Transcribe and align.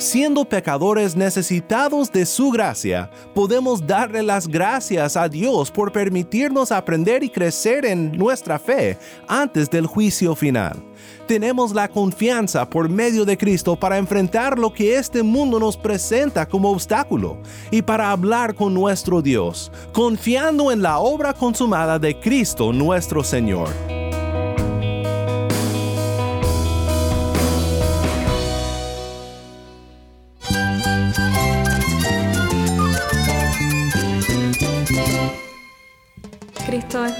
Siendo 0.00 0.46
pecadores 0.46 1.14
necesitados 1.14 2.10
de 2.10 2.24
su 2.24 2.50
gracia, 2.50 3.10
podemos 3.34 3.86
darle 3.86 4.22
las 4.22 4.48
gracias 4.48 5.14
a 5.14 5.28
Dios 5.28 5.70
por 5.70 5.92
permitirnos 5.92 6.72
aprender 6.72 7.22
y 7.22 7.28
crecer 7.28 7.84
en 7.84 8.10
nuestra 8.12 8.58
fe 8.58 8.96
antes 9.28 9.68
del 9.68 9.84
juicio 9.84 10.34
final. 10.34 10.82
Tenemos 11.28 11.74
la 11.74 11.86
confianza 11.86 12.68
por 12.68 12.88
medio 12.88 13.26
de 13.26 13.36
Cristo 13.36 13.76
para 13.76 13.98
enfrentar 13.98 14.58
lo 14.58 14.72
que 14.72 14.96
este 14.96 15.22
mundo 15.22 15.60
nos 15.60 15.76
presenta 15.76 16.48
como 16.48 16.70
obstáculo 16.70 17.36
y 17.70 17.82
para 17.82 18.10
hablar 18.10 18.54
con 18.54 18.72
nuestro 18.72 19.20
Dios, 19.20 19.70
confiando 19.92 20.72
en 20.72 20.80
la 20.80 20.98
obra 20.98 21.34
consumada 21.34 21.98
de 21.98 22.18
Cristo 22.18 22.72
nuestro 22.72 23.22
Señor. 23.22 23.68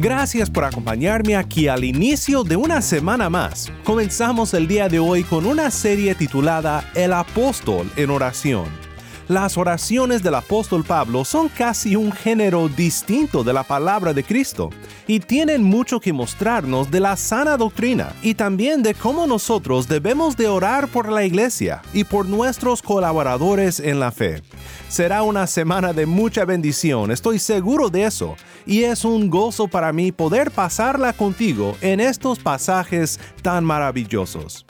Gracias 0.00 0.48
por 0.48 0.62
acompañarme 0.64 1.34
aquí 1.34 1.66
al 1.66 1.82
inicio 1.82 2.44
de 2.44 2.54
una 2.54 2.82
semana 2.82 3.28
más. 3.28 3.72
Comenzamos 3.82 4.54
el 4.54 4.68
día 4.68 4.88
de 4.88 5.00
hoy 5.00 5.24
con 5.24 5.44
una 5.44 5.72
serie 5.72 6.14
titulada 6.14 6.88
El 6.94 7.12
apóstol 7.12 7.90
en 7.96 8.10
oración. 8.10 8.87
Las 9.28 9.58
oraciones 9.58 10.22
del 10.22 10.34
apóstol 10.36 10.84
Pablo 10.84 11.22
son 11.22 11.50
casi 11.50 11.96
un 11.96 12.12
género 12.12 12.70
distinto 12.70 13.44
de 13.44 13.52
la 13.52 13.62
palabra 13.62 14.14
de 14.14 14.24
Cristo 14.24 14.70
y 15.06 15.20
tienen 15.20 15.62
mucho 15.62 16.00
que 16.00 16.14
mostrarnos 16.14 16.90
de 16.90 17.00
la 17.00 17.14
sana 17.14 17.58
doctrina 17.58 18.14
y 18.22 18.32
también 18.32 18.82
de 18.82 18.94
cómo 18.94 19.26
nosotros 19.26 19.86
debemos 19.86 20.34
de 20.38 20.48
orar 20.48 20.88
por 20.88 21.12
la 21.12 21.26
iglesia 21.26 21.82
y 21.92 22.04
por 22.04 22.26
nuestros 22.26 22.80
colaboradores 22.80 23.80
en 23.80 24.00
la 24.00 24.12
fe. 24.12 24.42
Será 24.88 25.22
una 25.22 25.46
semana 25.46 25.92
de 25.92 26.06
mucha 26.06 26.46
bendición, 26.46 27.10
estoy 27.10 27.38
seguro 27.38 27.90
de 27.90 28.04
eso, 28.04 28.34
y 28.64 28.84
es 28.84 29.04
un 29.04 29.28
gozo 29.28 29.68
para 29.68 29.92
mí 29.92 30.10
poder 30.10 30.50
pasarla 30.50 31.12
contigo 31.12 31.76
en 31.82 32.00
estos 32.00 32.38
pasajes 32.38 33.20
tan 33.42 33.62
maravillosos. 33.62 34.64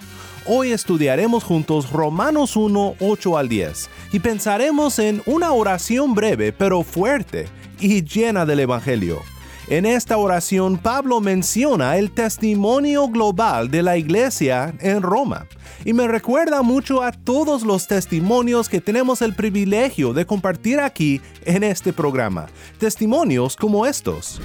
Hoy 0.50 0.72
estudiaremos 0.72 1.44
juntos 1.44 1.90
Romanos 1.90 2.56
1, 2.56 2.94
8 3.00 3.36
al 3.36 3.50
10 3.50 3.90
y 4.12 4.18
pensaremos 4.20 4.98
en 4.98 5.20
una 5.26 5.52
oración 5.52 6.14
breve 6.14 6.54
pero 6.54 6.84
fuerte 6.84 7.50
y 7.78 8.02
llena 8.02 8.46
del 8.46 8.60
Evangelio. 8.60 9.20
En 9.68 9.84
esta 9.84 10.16
oración 10.16 10.78
Pablo 10.78 11.20
menciona 11.20 11.98
el 11.98 12.12
testimonio 12.12 13.08
global 13.08 13.70
de 13.70 13.82
la 13.82 13.98
iglesia 13.98 14.72
en 14.80 15.02
Roma 15.02 15.46
y 15.84 15.92
me 15.92 16.08
recuerda 16.08 16.62
mucho 16.62 17.02
a 17.02 17.12
todos 17.12 17.62
los 17.62 17.86
testimonios 17.86 18.68
que 18.68 18.80
tenemos 18.80 19.22
el 19.22 19.34
privilegio 19.34 20.12
de 20.12 20.26
compartir 20.26 20.80
aquí 20.80 21.20
en 21.44 21.64
este 21.64 21.92
programa. 21.92 22.46
Testimonios 22.78 23.56
como 23.56 23.86
estos. 23.86 24.40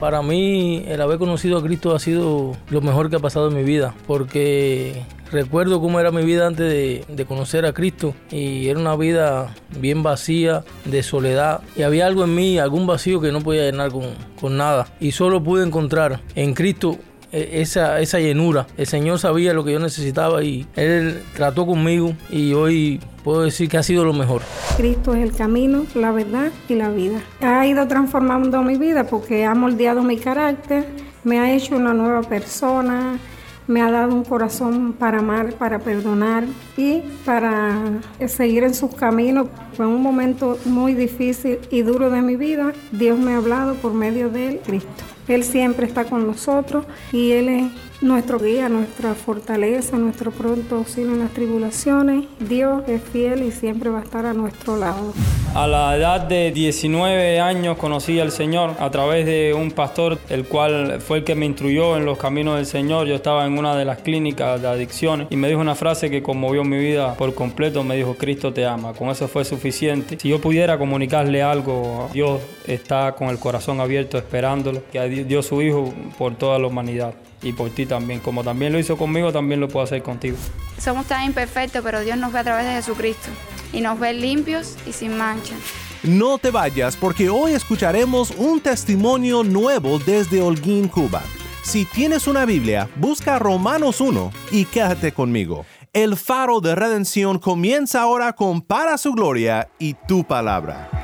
Para 0.00 0.22
mí 0.22 0.84
el 0.88 1.00
haber 1.00 1.18
conocido 1.18 1.58
a 1.58 1.62
Cristo 1.62 1.94
ha 1.94 1.98
sido 1.98 2.56
lo 2.68 2.80
mejor 2.80 3.08
que 3.08 3.16
ha 3.16 3.20
pasado 3.20 3.48
en 3.48 3.56
mi 3.56 3.62
vida 3.62 3.94
porque 4.06 5.02
recuerdo 5.30 5.80
cómo 5.80 6.00
era 6.00 6.10
mi 6.10 6.24
vida 6.24 6.46
antes 6.46 7.06
de, 7.08 7.24
conocer 7.26 7.64
a 7.64 7.72
Cristo 7.72 8.14
y 8.30 8.68
era 8.68 8.78
una 8.78 8.96
vida 8.96 9.54
bien 9.78 10.02
vacía, 10.02 10.64
de 10.84 11.02
soledad 11.02 11.60
y 11.76 11.82
había 11.82 12.06
algo 12.06 12.24
en 12.24 12.34
mí, 12.34 12.58
algún 12.58 12.86
vacío 12.86 13.20
que 13.20 13.32
no 13.32 13.40
podía 13.40 13.62
llenar 13.62 13.92
con, 13.92 14.02
con 14.40 14.56
nada 14.56 14.88
y 15.00 15.12
solo 15.12 15.42
pude 15.42 15.64
encontrar 15.64 16.20
en 16.34 16.52
Cristo 16.54 16.98
esa, 17.32 18.00
esa 18.00 18.20
llenura. 18.20 18.66
El 18.76 18.86
Señor 18.86 19.18
sabía 19.18 19.54
lo 19.54 19.64
que 19.64 19.72
yo 19.72 19.78
necesitaba 19.78 20.42
y 20.44 20.66
Él 20.76 21.22
trató 21.34 21.66
conmigo 21.66 22.14
y 22.30 22.52
hoy 22.52 23.00
puedo 23.24 23.42
decir 23.42 23.68
que 23.68 23.78
ha 23.78 23.82
sido 23.82 24.04
lo 24.04 24.12
mejor. 24.12 24.42
Cristo 24.76 25.14
es 25.14 25.22
el 25.22 25.34
camino, 25.34 25.86
la 25.94 26.12
verdad 26.12 26.50
y 26.68 26.74
la 26.74 26.90
vida. 26.90 27.20
Ha 27.40 27.66
ido 27.66 27.86
transformando 27.88 28.62
mi 28.62 28.76
vida 28.76 29.04
porque 29.04 29.44
ha 29.44 29.54
moldeado 29.54 30.02
mi 30.02 30.18
carácter, 30.18 30.86
me 31.24 31.38
ha 31.40 31.52
hecho 31.54 31.76
una 31.76 31.94
nueva 31.94 32.22
persona, 32.22 33.18
me 33.66 33.80
ha 33.80 33.90
dado 33.90 34.14
un 34.14 34.24
corazón 34.24 34.92
para 34.92 35.20
amar, 35.20 35.54
para 35.54 35.78
perdonar 35.78 36.44
y 36.76 37.00
para 37.24 38.00
seguir 38.26 38.64
en 38.64 38.74
sus 38.74 38.94
caminos. 38.94 39.46
Fue 39.76 39.86
un 39.86 40.02
momento 40.02 40.58
muy 40.64 40.94
difícil 40.94 41.58
y 41.70 41.82
duro 41.82 42.10
de 42.10 42.22
mi 42.22 42.36
vida. 42.36 42.72
Dios 42.90 43.18
me 43.18 43.32
ha 43.32 43.36
hablado 43.36 43.74
por 43.76 43.94
medio 43.94 44.28
de 44.28 44.60
Cristo. 44.66 45.11
Él 45.28 45.44
siempre 45.44 45.86
está 45.86 46.04
con 46.04 46.26
nosotros 46.26 46.84
y 47.12 47.32
Él 47.32 47.48
es 47.48 47.91
nuestro 48.02 48.38
guía, 48.38 48.68
nuestra 48.68 49.14
fortaleza, 49.14 49.96
nuestro 49.96 50.32
pronto 50.32 50.76
auxilio 50.76 51.12
en 51.12 51.20
las 51.20 51.30
tribulaciones. 51.30 52.24
Dios 52.40 52.82
es 52.88 53.00
fiel 53.02 53.42
y 53.42 53.52
siempre 53.52 53.90
va 53.90 54.00
a 54.00 54.02
estar 54.02 54.26
a 54.26 54.34
nuestro 54.34 54.76
lado. 54.76 55.12
A 55.54 55.66
la 55.66 55.96
edad 55.96 56.22
de 56.22 56.50
19 56.50 57.38
años 57.40 57.76
conocí 57.76 58.18
al 58.18 58.32
Señor 58.32 58.74
a 58.78 58.90
través 58.90 59.26
de 59.26 59.54
un 59.54 59.70
pastor, 59.70 60.18
el 60.30 60.44
cual 60.44 61.00
fue 61.00 61.18
el 61.18 61.24
que 61.24 61.34
me 61.34 61.46
instruyó 61.46 61.96
en 61.96 62.04
los 62.04 62.18
caminos 62.18 62.56
del 62.56 62.66
Señor. 62.66 63.06
Yo 63.06 63.14
estaba 63.14 63.46
en 63.46 63.58
una 63.58 63.76
de 63.76 63.84
las 63.84 63.98
clínicas 63.98 64.60
de 64.60 64.68
adicciones 64.68 65.28
y 65.30 65.36
me 65.36 65.48
dijo 65.48 65.60
una 65.60 65.74
frase 65.74 66.10
que 66.10 66.22
conmovió 66.22 66.64
mi 66.64 66.78
vida 66.78 67.14
por 67.14 67.34
completo. 67.34 67.84
Me 67.84 67.96
dijo, 67.96 68.14
Cristo 68.14 68.52
te 68.52 68.66
ama. 68.66 68.94
Con 68.94 69.10
eso 69.10 69.28
fue 69.28 69.44
suficiente. 69.44 70.18
Si 70.18 70.28
yo 70.28 70.40
pudiera 70.40 70.78
comunicarle 70.78 71.42
algo, 71.42 72.08
Dios 72.12 72.40
está 72.66 73.12
con 73.12 73.28
el 73.28 73.38
corazón 73.38 73.80
abierto 73.80 74.18
esperándolo, 74.18 74.82
que 74.90 75.06
dio 75.08 75.42
su 75.42 75.62
Hijo 75.62 75.92
por 76.18 76.34
toda 76.34 76.58
la 76.58 76.66
humanidad 76.66 77.14
y 77.42 77.52
por 77.52 77.70
ti 77.70 77.86
también. 77.86 78.20
Como 78.20 78.44
también 78.44 78.72
lo 78.72 78.78
hizo 78.78 78.96
conmigo, 78.96 79.32
también 79.32 79.60
lo 79.60 79.68
puedo 79.68 79.84
hacer 79.84 80.02
contigo. 80.02 80.36
Somos 80.78 81.06
tan 81.06 81.24
imperfectos, 81.24 81.82
pero 81.84 82.00
Dios 82.00 82.16
nos 82.16 82.32
ve 82.32 82.40
a 82.40 82.44
través 82.44 82.66
de 82.66 82.72
Jesucristo 82.72 83.28
y 83.72 83.80
nos 83.80 83.98
ve 83.98 84.12
limpios 84.12 84.76
y 84.86 84.92
sin 84.92 85.16
mancha. 85.16 85.54
No 86.02 86.38
te 86.38 86.50
vayas 86.50 86.96
porque 86.96 87.28
hoy 87.28 87.52
escucharemos 87.52 88.32
un 88.36 88.60
testimonio 88.60 89.44
nuevo 89.44 89.98
desde 90.00 90.40
Holguín, 90.40 90.88
Cuba. 90.88 91.22
Si 91.62 91.84
tienes 91.84 92.26
una 92.26 92.44
Biblia, 92.44 92.88
busca 92.96 93.38
Romanos 93.38 94.00
1 94.00 94.32
y 94.50 94.64
quédate 94.64 95.12
conmigo. 95.12 95.64
El 95.92 96.16
faro 96.16 96.60
de 96.60 96.74
redención 96.74 97.38
comienza 97.38 98.00
ahora 98.00 98.32
con 98.32 98.62
Para 98.62 98.98
su 98.98 99.12
gloria 99.12 99.68
y 99.78 99.94
tu 100.08 100.24
palabra. 100.24 101.01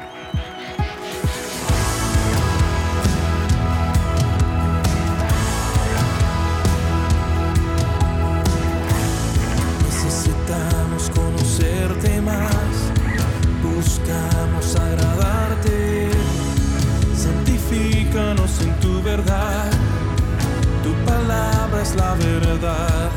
La 21.94 22.14
verdad, 22.14 23.10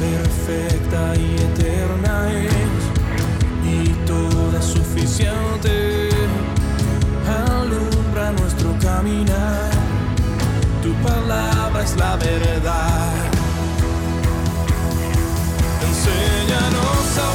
perfecta 0.00 1.14
y 1.16 1.34
eterna 1.34 2.32
es, 2.32 2.82
y 3.64 3.88
toda 4.06 4.62
suficiente, 4.62 6.08
alumbra 7.26 8.32
nuestro 8.32 8.76
caminar, 8.80 9.70
tu 10.82 10.92
palabra 11.06 11.82
es 11.82 11.96
la 11.96 12.16
verdad. 12.16 13.12
Enséñanos 15.88 17.18
a 17.18 17.33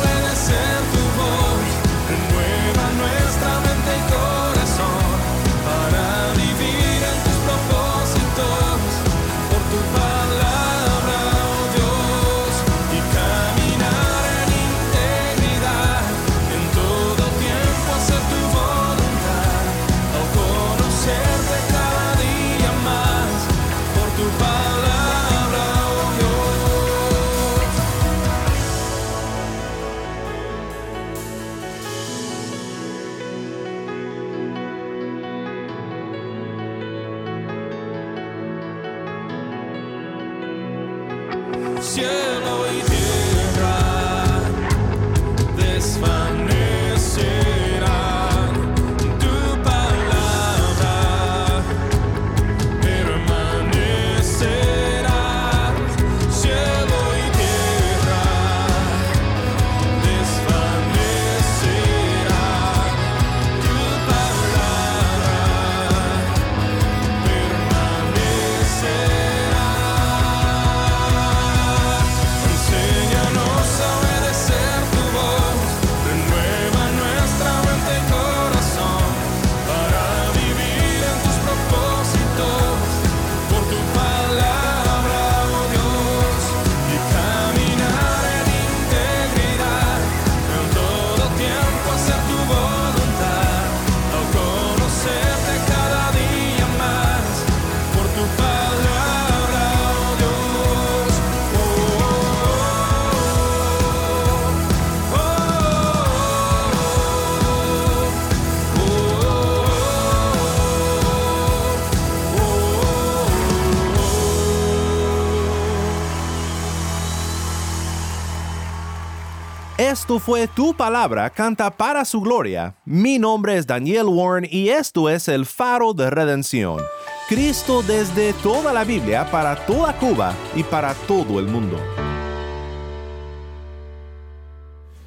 Esto 119.89 120.19
fue 120.19 120.47
tu 120.47 120.75
palabra, 120.75 121.31
canta 121.31 121.71
para 121.71 122.05
su 122.05 122.21
gloria. 122.21 122.75
Mi 122.85 123.17
nombre 123.17 123.57
es 123.57 123.65
Daniel 123.65 124.05
Warren 124.05 124.47
y 124.47 124.69
esto 124.69 125.09
es 125.09 125.27
el 125.27 125.47
faro 125.47 125.95
de 125.95 126.11
redención. 126.11 126.79
Cristo 127.27 127.81
desde 127.81 128.33
toda 128.33 128.71
la 128.71 128.83
Biblia 128.83 129.31
para 129.31 129.55
toda 129.65 129.97
Cuba 129.97 130.35
y 130.55 130.61
para 130.61 130.93
todo 130.93 131.39
el 131.39 131.47
mundo. 131.47 131.75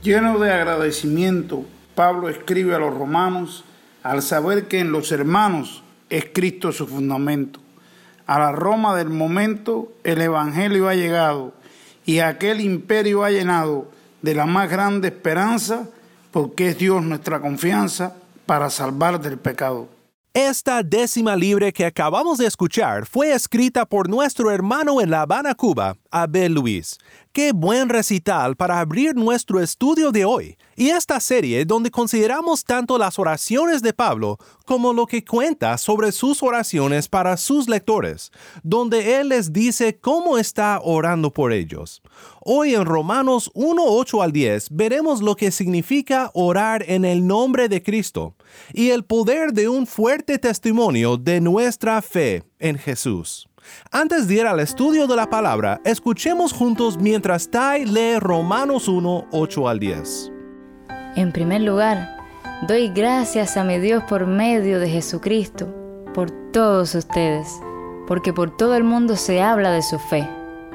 Lleno 0.03 0.41
de 0.41 0.53
agradecimiento, 0.53 1.65
Pablo 1.95 2.29
escribe 2.29 2.75
a 2.75 2.81
los 2.81 2.93
romanos 2.93 3.63
al 4.03 4.21
saber 4.21 4.67
que 4.67 4.81
en 4.81 4.91
los 4.91 5.13
hermanos 5.13 5.85
es 6.11 6.27
Cristo 6.35 6.73
su 6.73 6.89
fundamento. 6.89 7.61
A 8.27 8.37
la 8.41 8.51
Roma 8.51 8.97
del 8.97 9.11
momento 9.11 9.93
el 10.03 10.21
Evangelio 10.21 10.89
ha 10.89 10.97
llegado 10.97 11.53
y 12.05 12.19
aquel 12.19 12.61
imperio 12.61 13.23
ha 13.23 13.31
llenado 13.31 14.02
de 14.23 14.35
la 14.35 14.47
más 14.47 14.71
grande 14.71 15.09
esperanza 15.09 15.89
porque 16.31 16.69
es 16.69 16.79
Dios 16.79 17.03
nuestra 17.03 17.41
confianza 17.41 18.15
para 18.47 18.71
salvar 18.71 19.21
del 19.21 19.39
pecado. 19.39 19.89
Esta 20.35 20.83
décima 20.83 21.37
libre 21.37 21.75
que 21.75 21.85
acabamos 21.85 22.39
de 22.39 22.47
escuchar 22.47 23.05
fue 23.05 23.35
escrita 23.35 23.85
por 23.85 24.09
nuestro 24.09 24.51
hermano 24.51 25.03
en 25.03 25.11
La 25.11 25.23
Habana, 25.23 25.55
Cuba, 25.55 25.99
Abel 26.11 26.55
Luis. 26.55 26.97
Qué 27.33 27.53
buen 27.53 27.89
recital 27.89 28.57
para 28.57 28.79
abrir 28.79 29.15
nuestro 29.15 29.59
estudio 29.59 30.13
de 30.13 30.27
hoy 30.27 30.59
y 30.77 30.91
esta 30.91 31.19
serie 31.19 31.65
donde 31.65 31.91
consideramos 31.91 32.63
tanto 32.63 32.99
las 32.99 33.19
oraciones 33.19 33.81
de 33.81 33.95
Pablo 33.95 34.37
como 34.67 34.93
lo 34.93 35.07
que 35.07 35.25
cuenta 35.25 35.79
sobre 35.79 36.13
sus 36.13 36.43
oraciones 36.43 37.09
para 37.09 37.39
sus 37.39 37.71
lectores, 37.71 38.33
donde 38.63 39.19
él 39.19 39.31
les 39.31 39.51
dice 39.51 39.99
cómo 39.99 40.37
está 40.37 40.79
orando 40.85 41.33
por 41.33 41.55
ellos. 41.55 42.03
Hoy 42.43 42.75
en 42.75 42.85
Romanos 42.85 43.51
1, 43.55 43.83
8 43.83 44.23
al 44.23 44.33
10 44.33 44.69
veremos 44.71 45.23
lo 45.23 45.35
que 45.35 45.51
significa 45.51 46.31
orar 46.35 46.85
en 46.87 47.07
el 47.07 47.27
nombre 47.27 47.71
de 47.71 47.83
Cristo 47.83 48.35
y 48.75 48.91
el 48.91 49.07
poder 49.07 49.55
de 49.55 49.71
un 49.71 49.87
fuerte 49.87 50.39
testimonio 50.39 51.17
de 51.17 51.41
nuestra 51.41 52.03
fe 52.03 52.45
en 52.59 52.77
Jesús. 52.77 53.49
Antes 53.91 54.29
de 54.29 54.35
ir 54.35 54.47
al 54.47 54.61
estudio 54.61 55.07
de 55.07 55.17
la 55.17 55.29
palabra, 55.29 55.81
escuchemos 55.85 56.53
juntos 56.53 56.99
mientras 56.99 57.51
Tai 57.51 57.85
lee 57.85 58.19
Romanos 58.19 58.89
1, 58.89 59.29
8 59.31 59.69
al 59.69 59.79
10. 59.79 60.33
En 61.17 61.33
primer 61.33 61.61
lugar, 61.61 62.17
doy 62.67 62.89
gracias 62.89 63.57
a 63.57 63.65
mi 63.65 63.79
Dios 63.79 64.03
por 64.09 64.27
medio 64.27 64.81
de 64.81 64.89
Jesucristo, 64.89 65.69
por 66.15 66.31
todos 66.53 66.95
ustedes, 66.95 67.49
porque 68.07 68.33
por 68.33 68.57
todo 68.57 68.75
el 68.77 68.85
mundo 68.85 69.17
se 69.17 69.43
habla 69.43 69.71
de 69.73 69.83
su 69.83 69.99
fe, 69.99 70.29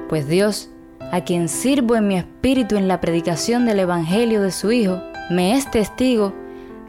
pues 0.09 0.27
Dios, 0.27 0.69
a 1.11 1.21
quien 1.21 1.49
sirvo 1.49 1.95
en 1.95 2.07
mi 2.07 2.17
espíritu 2.17 2.75
en 2.75 2.87
la 2.87 3.01
predicación 3.01 3.65
del 3.65 3.79
Evangelio 3.79 4.41
de 4.41 4.51
su 4.51 4.71
Hijo, 4.71 5.01
me 5.29 5.55
es 5.55 5.69
testigo 5.71 6.33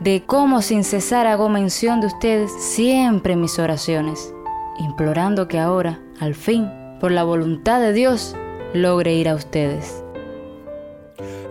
de 0.00 0.24
cómo 0.24 0.62
sin 0.62 0.84
cesar 0.84 1.26
hago 1.26 1.48
mención 1.48 2.00
de 2.00 2.06
ustedes 2.06 2.52
siempre 2.52 3.32
en 3.32 3.40
mis 3.40 3.58
oraciones, 3.58 4.32
implorando 4.78 5.48
que 5.48 5.58
ahora, 5.58 6.00
al 6.20 6.34
fin, 6.34 6.70
por 7.00 7.10
la 7.12 7.24
voluntad 7.24 7.80
de 7.80 7.92
Dios, 7.92 8.36
logre 8.74 9.14
ir 9.14 9.28
a 9.28 9.34
ustedes. 9.34 10.04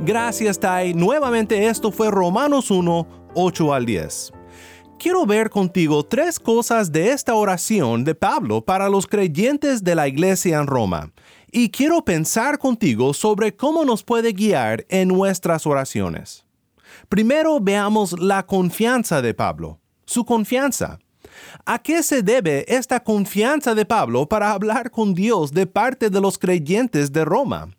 Gracias, 0.02 0.60
Tai. 0.60 0.94
Nuevamente 0.94 1.68
esto 1.68 1.92
fue 1.92 2.12
Romanos 2.12 2.70
1, 2.70 3.08
8 3.34 3.74
al 3.74 3.86
10. 3.86 4.32
Quiero 5.00 5.26
ver 5.26 5.50
contigo 5.50 6.04
tres 6.04 6.40
cosas 6.40 6.92
de 6.92 7.12
esta 7.12 7.36
oración 7.36 8.04
de 8.04 8.16
Pablo 8.16 8.62
para 8.66 8.90
los 8.90 9.06
creyentes 9.06 9.84
de 9.84 9.94
la 9.94 10.08
iglesia 10.08 10.58
en 10.58 10.66
Roma. 10.66 11.12
Y 11.52 11.70
quiero 11.70 12.04
pensar 12.04 12.58
contigo 12.58 13.14
sobre 13.14 13.56
cómo 13.56 13.86
nos 13.86 14.04
puede 14.04 14.34
guiar 14.34 14.86
en 14.90 15.08
nuestras 15.08 15.68
oraciones. 15.68 16.46
Primero 17.10 17.60
veamos 17.62 18.20
la 18.20 18.46
confianza 18.46 19.22
de 19.22 19.34
Pablo. 19.34 19.80
Su 20.06 20.26
confianza. 20.26 21.00
¿A 21.66 21.80
qué 21.80 22.04
se 22.04 22.22
debe 22.22 22.66
esta 22.68 23.00
confianza 23.00 23.76
de 23.76 23.86
Pablo 23.86 24.28
para 24.28 24.52
hablar 24.52 24.92
con 24.92 25.14
Dios 25.14 25.52
de 25.52 25.68
parte 25.68 26.10
de 26.10 26.22
los 26.22 26.38
creyentes 26.38 27.12
de 27.12 27.26
Roma? 27.26 27.70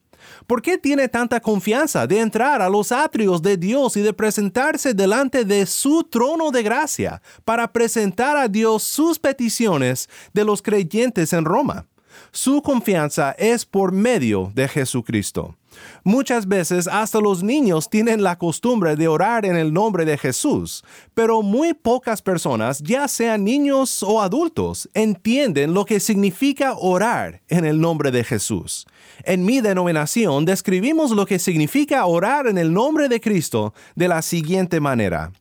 ¿Por 0.46 0.62
qué 0.62 0.78
tiene 0.78 1.08
tanta 1.08 1.40
confianza 1.40 2.06
de 2.06 2.20
entrar 2.20 2.62
a 2.62 2.68
los 2.68 2.92
atrios 2.92 3.42
de 3.42 3.56
Dios 3.56 3.96
y 3.96 4.00
de 4.00 4.12
presentarse 4.12 4.94
delante 4.94 5.44
de 5.44 5.66
su 5.66 6.04
trono 6.04 6.50
de 6.50 6.62
gracia 6.62 7.20
para 7.44 7.70
presentar 7.72 8.36
a 8.36 8.48
Dios 8.48 8.82
sus 8.82 9.18
peticiones 9.18 10.08
de 10.32 10.44
los 10.44 10.62
creyentes 10.62 11.32
en 11.32 11.44
Roma? 11.44 11.86
Su 12.30 12.62
confianza 12.62 13.32
es 13.32 13.64
por 13.64 13.92
medio 13.92 14.50
de 14.54 14.68
Jesucristo. 14.68 15.57
Muchas 16.04 16.46
veces 16.48 16.88
hasta 16.88 17.20
los 17.20 17.42
niños 17.42 17.90
tienen 17.90 18.22
la 18.22 18.38
costumbre 18.38 18.96
de 18.96 19.08
orar 19.08 19.44
en 19.44 19.56
el 19.56 19.72
nombre 19.72 20.04
de 20.04 20.18
Jesús, 20.18 20.84
pero 21.14 21.42
muy 21.42 21.74
pocas 21.74 22.22
personas, 22.22 22.80
ya 22.80 23.08
sean 23.08 23.44
niños 23.44 24.02
o 24.02 24.20
adultos, 24.20 24.88
entienden 24.94 25.74
lo 25.74 25.84
que 25.84 26.00
significa 26.00 26.74
orar 26.76 27.42
en 27.48 27.64
el 27.64 27.80
nombre 27.80 28.10
de 28.10 28.24
Jesús. 28.24 28.86
En 29.24 29.44
mi 29.44 29.60
denominación 29.60 30.44
describimos 30.44 31.10
lo 31.10 31.26
que 31.26 31.38
significa 31.38 32.06
orar 32.06 32.46
en 32.46 32.58
el 32.58 32.72
nombre 32.72 33.08
de 33.08 33.20
Cristo 33.20 33.74
de 33.94 34.08
la 34.08 34.22
siguiente 34.22 34.80
manera. 34.80 35.32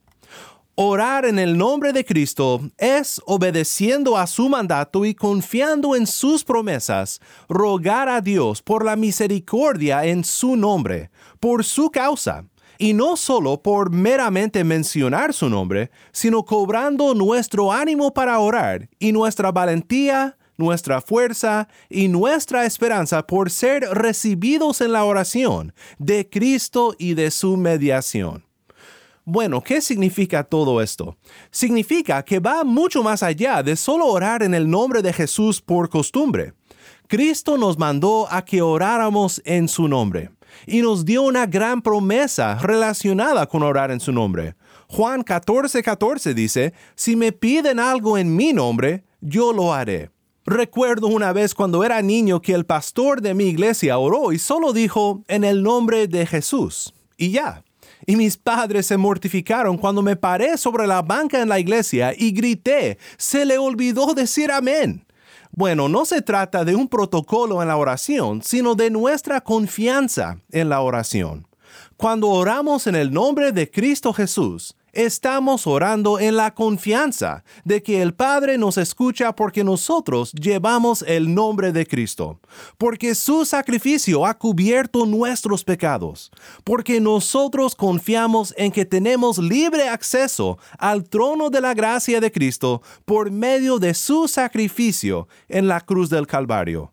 Orar 0.80 1.26
en 1.26 1.40
el 1.40 1.58
nombre 1.58 1.92
de 1.92 2.06
Cristo 2.06 2.62
es, 2.78 3.20
obedeciendo 3.26 4.16
a 4.16 4.28
su 4.28 4.48
mandato 4.48 5.06
y 5.06 5.16
confiando 5.16 5.96
en 5.96 6.06
sus 6.06 6.44
promesas, 6.44 7.20
rogar 7.50 8.08
a 8.08 8.22
Dios 8.22 8.62
por 8.62 8.86
la 8.86 8.96
misericordia 8.96 10.06
en 10.06 10.24
su 10.24 10.56
nombre, 10.56 11.10
por 11.40 11.64
su 11.64 11.90
causa, 11.90 12.46
y 12.78 12.94
no 12.94 13.18
solo 13.18 13.60
por 13.60 13.90
meramente 13.90 14.64
mencionar 14.64 15.34
su 15.34 15.50
nombre, 15.50 15.90
sino 16.12 16.46
cobrando 16.46 17.16
nuestro 17.16 17.74
ánimo 17.74 18.14
para 18.14 18.38
orar 18.38 18.88
y 19.00 19.12
nuestra 19.12 19.52
valentía, 19.52 20.38
nuestra 20.58 21.02
fuerza 21.02 21.70
y 21.90 22.08
nuestra 22.08 22.66
esperanza 22.66 23.26
por 23.26 23.50
ser 23.50 23.82
recibidos 23.94 24.82
en 24.82 24.92
la 24.92 25.06
oración 25.06 25.74
de 25.98 26.30
Cristo 26.30 26.94
y 27.00 27.16
de 27.16 27.32
su 27.32 27.58
mediación. 27.58 28.47
Bueno, 29.30 29.62
¿qué 29.62 29.82
significa 29.82 30.42
todo 30.42 30.82
esto? 30.82 31.18
Significa 31.52 32.24
que 32.24 32.40
va 32.40 32.64
mucho 32.64 33.04
más 33.04 33.24
allá 33.24 33.62
de 33.62 33.76
solo 33.76 34.06
orar 34.06 34.42
en 34.42 34.54
el 34.54 34.70
nombre 34.70 35.02
de 35.02 35.12
Jesús 35.12 35.62
por 35.62 35.90
costumbre. 35.90 36.54
Cristo 37.10 37.58
nos 37.58 37.78
mandó 37.78 38.26
a 38.32 38.46
que 38.46 38.62
oráramos 38.62 39.42
en 39.44 39.68
su 39.68 39.90
nombre 39.90 40.30
y 40.66 40.82
nos 40.82 41.04
dio 41.04 41.24
una 41.24 41.46
gran 41.46 41.82
promesa 41.82 42.56
relacionada 42.56 43.48
con 43.48 43.64
orar 43.64 43.92
en 43.92 44.00
su 44.00 44.14
nombre. 44.14 44.56
Juan 44.88 45.26
14:14 45.26 46.34
dice, 46.34 46.74
si 46.96 47.18
me 47.18 47.34
piden 47.34 47.82
algo 47.82 48.18
en 48.18 48.34
mi 48.34 48.54
nombre, 48.54 49.04
yo 49.20 49.52
lo 49.52 49.74
haré. 49.74 50.10
Recuerdo 50.46 51.08
una 51.08 51.34
vez 51.34 51.54
cuando 51.54 51.84
era 51.84 52.02
niño 52.02 52.42
que 52.42 52.54
el 52.54 52.66
pastor 52.66 53.22
de 53.22 53.34
mi 53.34 53.48
iglesia 53.48 53.98
oró 53.98 54.32
y 54.32 54.40
solo 54.40 54.72
dijo 54.72 55.22
en 55.28 55.44
el 55.44 55.64
nombre 55.64 56.08
de 56.08 56.26
Jesús. 56.26 56.94
Y 57.18 57.32
ya. 57.32 57.66
Y 58.10 58.16
mis 58.16 58.38
padres 58.38 58.86
se 58.86 58.96
mortificaron 58.96 59.78
cuando 59.78 60.02
me 60.02 60.16
paré 60.16 60.58
sobre 60.58 60.88
la 60.88 61.02
banca 61.02 61.42
en 61.42 61.50
la 61.50 61.60
iglesia 61.60 62.14
y 62.18 62.32
grité, 62.32 62.98
se 63.18 63.46
le 63.46 63.58
olvidó 63.58 64.14
decir 64.14 64.50
amén. 64.50 65.06
Bueno, 65.52 65.90
no 65.90 66.06
se 66.06 66.22
trata 66.22 66.64
de 66.64 66.74
un 66.74 66.88
protocolo 66.88 67.62
en 67.62 67.68
la 67.68 67.76
oración, 67.76 68.42
sino 68.42 68.76
de 68.76 68.90
nuestra 68.90 69.42
confianza 69.42 70.40
en 70.52 70.70
la 70.70 70.80
oración. 70.80 71.48
Cuando 71.98 72.30
oramos 72.30 72.88
en 72.88 72.96
el 72.96 73.12
nombre 73.12 73.52
de 73.52 73.70
Cristo 73.70 74.14
Jesús, 74.14 74.77
estamos 74.98 75.68
orando 75.68 76.20
en 76.20 76.36
la 76.36 76.56
confianza 76.56 77.44
de 77.64 77.84
que 77.84 78.02
el 78.02 78.16
Padre 78.16 78.58
nos 78.58 78.80
escucha 78.80 79.36
porque 79.36 79.64
nosotros 79.64 80.32
llevamos 80.32 81.04
el 81.08 81.36
nombre 81.36 81.72
de 81.72 81.86
Cristo, 81.86 82.40
porque 82.80 83.14
su 83.14 83.46
sacrificio 83.46 84.26
ha 84.26 84.34
cubierto 84.40 85.06
nuestros 85.06 85.64
pecados, 85.64 86.32
porque 86.64 87.00
nosotros 87.00 87.76
confiamos 87.76 88.56
en 88.58 88.72
que 88.72 88.86
tenemos 88.86 89.38
libre 89.38 89.88
acceso 89.88 90.58
al 90.80 91.08
trono 91.08 91.52
de 91.52 91.62
la 91.62 91.76
gracia 91.76 92.20
de 92.20 92.32
Cristo 92.32 92.82
por 93.06 93.30
medio 93.30 93.78
de 93.78 93.94
su 93.94 94.28
sacrificio 94.28 95.28
en 95.48 95.68
la 95.68 95.80
cruz 95.80 96.10
del 96.10 96.26
Calvario. 96.26 96.92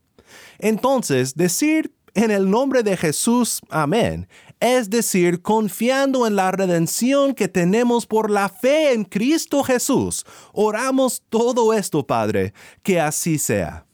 Entonces, 0.59 1.35
decir 1.35 1.95
en 2.13 2.31
el 2.31 2.49
nombre 2.49 2.83
de 2.83 2.97
Jesús, 2.97 3.61
amén, 3.71 4.29
es 4.65 4.89
decir, 4.89 5.43
confiando 5.43 6.27
en 6.27 6.37
la 6.37 6.51
redención 6.51 7.35
que 7.35 7.49
tenemos 7.49 8.07
por 8.07 8.31
la 8.31 8.49
fe 8.49 8.95
en 8.95 9.05
Cristo 9.05 9.63
Jesús. 9.63 10.25
Oramos 10.55 11.23
todo 11.29 11.75
esto, 11.75 12.07
Padre, 12.07 12.55
que 12.83 12.99
así 12.99 13.37
sea. 13.37 13.85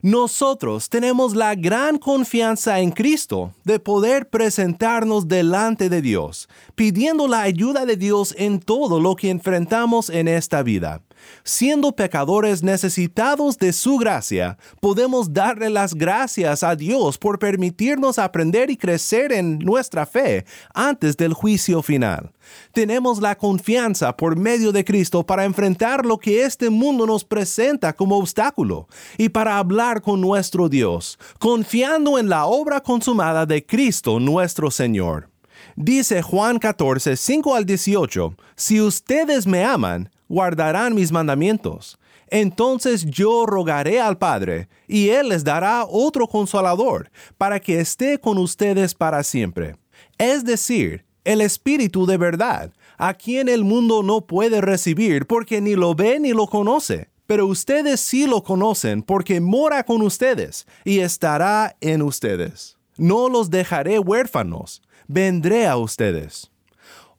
Nosotros 0.00 0.88
tenemos 0.88 1.36
la 1.36 1.54
gran 1.54 1.98
confianza 1.98 2.80
en 2.80 2.90
Cristo 2.90 3.52
de 3.64 3.78
poder 3.78 4.30
presentarnos 4.30 5.28
delante 5.28 5.90
de 5.90 6.00
Dios, 6.00 6.48
pidiendo 6.74 7.28
la 7.28 7.42
ayuda 7.42 7.84
de 7.84 7.98
Dios 7.98 8.34
en 8.38 8.60
todo 8.60 9.00
lo 9.00 9.16
que 9.16 9.28
enfrentamos 9.28 10.08
en 10.08 10.28
esta 10.28 10.62
vida. 10.62 11.02
Siendo 11.42 11.92
pecadores 11.92 12.62
necesitados 12.62 13.58
de 13.58 13.72
su 13.72 13.98
gracia, 13.98 14.58
podemos 14.80 15.32
darle 15.32 15.70
las 15.70 15.94
gracias 15.94 16.62
a 16.62 16.76
Dios 16.76 17.18
por 17.18 17.38
permitirnos 17.38 18.18
aprender 18.18 18.70
y 18.70 18.76
crecer 18.76 19.32
en 19.32 19.58
nuestra 19.58 20.06
fe 20.06 20.44
antes 20.72 21.16
del 21.16 21.34
juicio 21.34 21.82
final. 21.82 22.32
Tenemos 22.72 23.20
la 23.20 23.36
confianza 23.36 24.16
por 24.16 24.36
medio 24.36 24.72
de 24.72 24.84
Cristo 24.84 25.24
para 25.24 25.44
enfrentar 25.44 26.04
lo 26.04 26.18
que 26.18 26.44
este 26.44 26.70
mundo 26.70 27.06
nos 27.06 27.24
presenta 27.24 27.92
como 27.92 28.18
obstáculo 28.18 28.88
y 29.18 29.28
para 29.28 29.58
hablar 29.58 30.02
con 30.02 30.20
nuestro 30.20 30.68
Dios, 30.68 31.18
confiando 31.38 32.18
en 32.18 32.28
la 32.28 32.46
obra 32.46 32.80
consumada 32.80 33.46
de 33.46 33.64
Cristo 33.64 34.20
nuestro 34.20 34.70
Señor. 34.70 35.30
Dice 35.76 36.22
Juan 36.22 36.58
14, 36.58 37.16
5 37.16 37.54
al 37.54 37.64
18, 37.66 38.36
Si 38.54 38.80
ustedes 38.80 39.46
me 39.46 39.64
aman, 39.64 40.10
guardarán 40.28 40.94
mis 40.94 41.12
mandamientos. 41.12 41.98
Entonces 42.28 43.04
yo 43.04 43.46
rogaré 43.46 44.00
al 44.00 44.18
Padre, 44.18 44.68
y 44.88 45.10
Él 45.10 45.28
les 45.28 45.44
dará 45.44 45.84
otro 45.88 46.26
consolador, 46.26 47.10
para 47.38 47.60
que 47.60 47.80
esté 47.80 48.18
con 48.18 48.38
ustedes 48.38 48.94
para 48.94 49.22
siempre. 49.22 49.76
Es 50.18 50.44
decir, 50.44 51.04
el 51.24 51.40
Espíritu 51.40 52.06
de 52.06 52.16
verdad, 52.16 52.72
a 52.98 53.14
quien 53.14 53.48
el 53.48 53.64
mundo 53.64 54.02
no 54.02 54.26
puede 54.26 54.60
recibir 54.60 55.26
porque 55.26 55.60
ni 55.60 55.74
lo 55.74 55.94
ve 55.94 56.20
ni 56.20 56.32
lo 56.32 56.46
conoce. 56.46 57.08
Pero 57.26 57.46
ustedes 57.46 58.00
sí 58.00 58.26
lo 58.26 58.42
conocen 58.42 59.02
porque 59.02 59.40
mora 59.40 59.84
con 59.84 60.02
ustedes 60.02 60.66
y 60.84 60.98
estará 60.98 61.74
en 61.80 62.02
ustedes. 62.02 62.76
No 62.98 63.28
los 63.28 63.48
dejaré 63.48 63.98
huérfanos, 63.98 64.82
vendré 65.08 65.66
a 65.66 65.76
ustedes. 65.78 66.50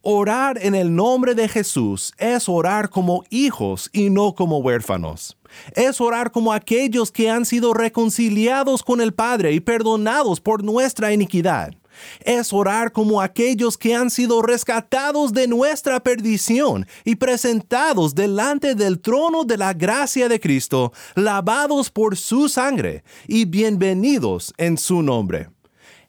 Orar 0.08 0.60
en 0.62 0.76
el 0.76 0.96
nombre 0.96 1.34
de 1.34 1.48
Jesús 1.48 2.14
es 2.20 2.48
orar 2.48 2.92
como 2.92 3.24
hijos 3.32 3.90
y 3.92 4.12
no 4.12 4.36
como 4.36 4.60
huérfanos. 4.60 5.36
Es 5.74 6.00
orar 6.00 6.32
como 6.32 6.54
aquellos 6.54 7.12
que 7.12 7.32
han 7.32 7.44
sido 7.44 7.74
reconciliados 7.74 8.84
con 8.84 9.02
el 9.02 9.16
Padre 9.16 9.54
y 9.54 9.62
perdonados 9.62 10.40
por 10.40 10.64
nuestra 10.64 11.12
iniquidad. 11.12 11.74
Es 12.20 12.54
orar 12.54 12.92
como 12.92 13.20
aquellos 13.20 13.80
que 13.80 13.96
han 13.96 14.12
sido 14.12 14.44
rescatados 14.44 15.34
de 15.34 15.48
nuestra 15.48 16.00
perdición 16.04 16.86
y 17.04 17.16
presentados 17.16 18.14
delante 18.14 18.76
del 18.76 19.00
trono 19.00 19.44
de 19.44 19.58
la 19.58 19.74
gracia 19.74 20.30
de 20.30 20.40
Cristo, 20.40 20.94
lavados 21.16 21.90
por 21.90 22.16
su 22.16 22.48
sangre 22.48 23.04
y 23.28 23.46
bienvenidos 23.46 24.54
en 24.60 24.78
su 24.78 25.02
nombre. 25.02 25.55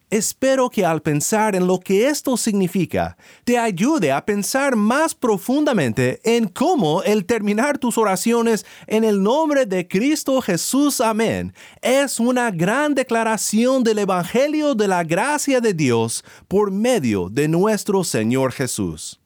Espero 0.08 0.70
que 0.70 0.84
al 0.84 1.02
pensar 1.02 1.56
en 1.56 1.66
lo 1.66 1.80
que 1.80 2.06
esto 2.06 2.36
significa, 2.36 3.16
te 3.42 3.58
ayude 3.58 4.12
a 4.12 4.24
pensar 4.24 4.76
más 4.76 5.16
profundamente 5.16 6.20
en 6.22 6.46
cómo 6.46 7.02
el 7.02 7.24
terminar 7.24 7.76
tus 7.78 7.98
oraciones 7.98 8.64
en 8.86 9.02
el 9.02 9.20
nombre 9.20 9.66
de 9.66 9.88
Cristo 9.88 10.40
Jesús, 10.40 11.00
amén, 11.00 11.52
es 11.82 12.20
una 12.20 12.52
gran 12.52 12.94
declaración 12.94 13.82
del 13.82 13.98
Evangelio 13.98 14.76
de 14.76 14.86
la 14.86 15.02
gracia 15.02 15.60
de 15.60 15.74
Dios 15.74 16.24
por 16.46 16.70
medio 16.70 17.28
de 17.28 17.48
nuestro 17.48 18.04
Señor 18.04 18.52
Jesús. 18.52 19.18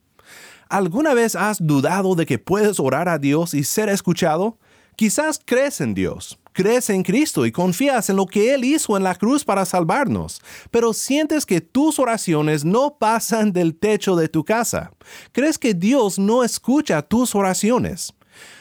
¿Alguna 0.70 1.12
vez 1.12 1.36
has 1.36 1.58
dudado 1.60 2.14
de 2.14 2.24
que 2.24 2.38
puedes 2.38 2.80
orar 2.80 3.06
a 3.10 3.18
Dios 3.18 3.52
y 3.52 3.64
ser 3.64 3.90
escuchado? 3.90 4.56
Quizás 5.00 5.40
crees 5.42 5.80
en 5.80 5.94
Dios, 5.94 6.38
crees 6.52 6.90
en 6.90 7.02
Cristo 7.02 7.46
y 7.46 7.52
confías 7.52 8.10
en 8.10 8.16
lo 8.16 8.26
que 8.26 8.52
Él 8.52 8.64
hizo 8.64 8.98
en 8.98 9.02
la 9.02 9.14
cruz 9.14 9.46
para 9.46 9.64
salvarnos, 9.64 10.42
pero 10.70 10.92
sientes 10.92 11.46
que 11.46 11.62
tus 11.62 11.98
oraciones 11.98 12.66
no 12.66 12.98
pasan 12.98 13.54
del 13.54 13.74
techo 13.74 14.14
de 14.14 14.28
tu 14.28 14.44
casa. 14.44 14.92
Crees 15.32 15.56
que 15.56 15.72
Dios 15.72 16.18
no 16.18 16.44
escucha 16.44 17.00
tus 17.00 17.34
oraciones. 17.34 18.12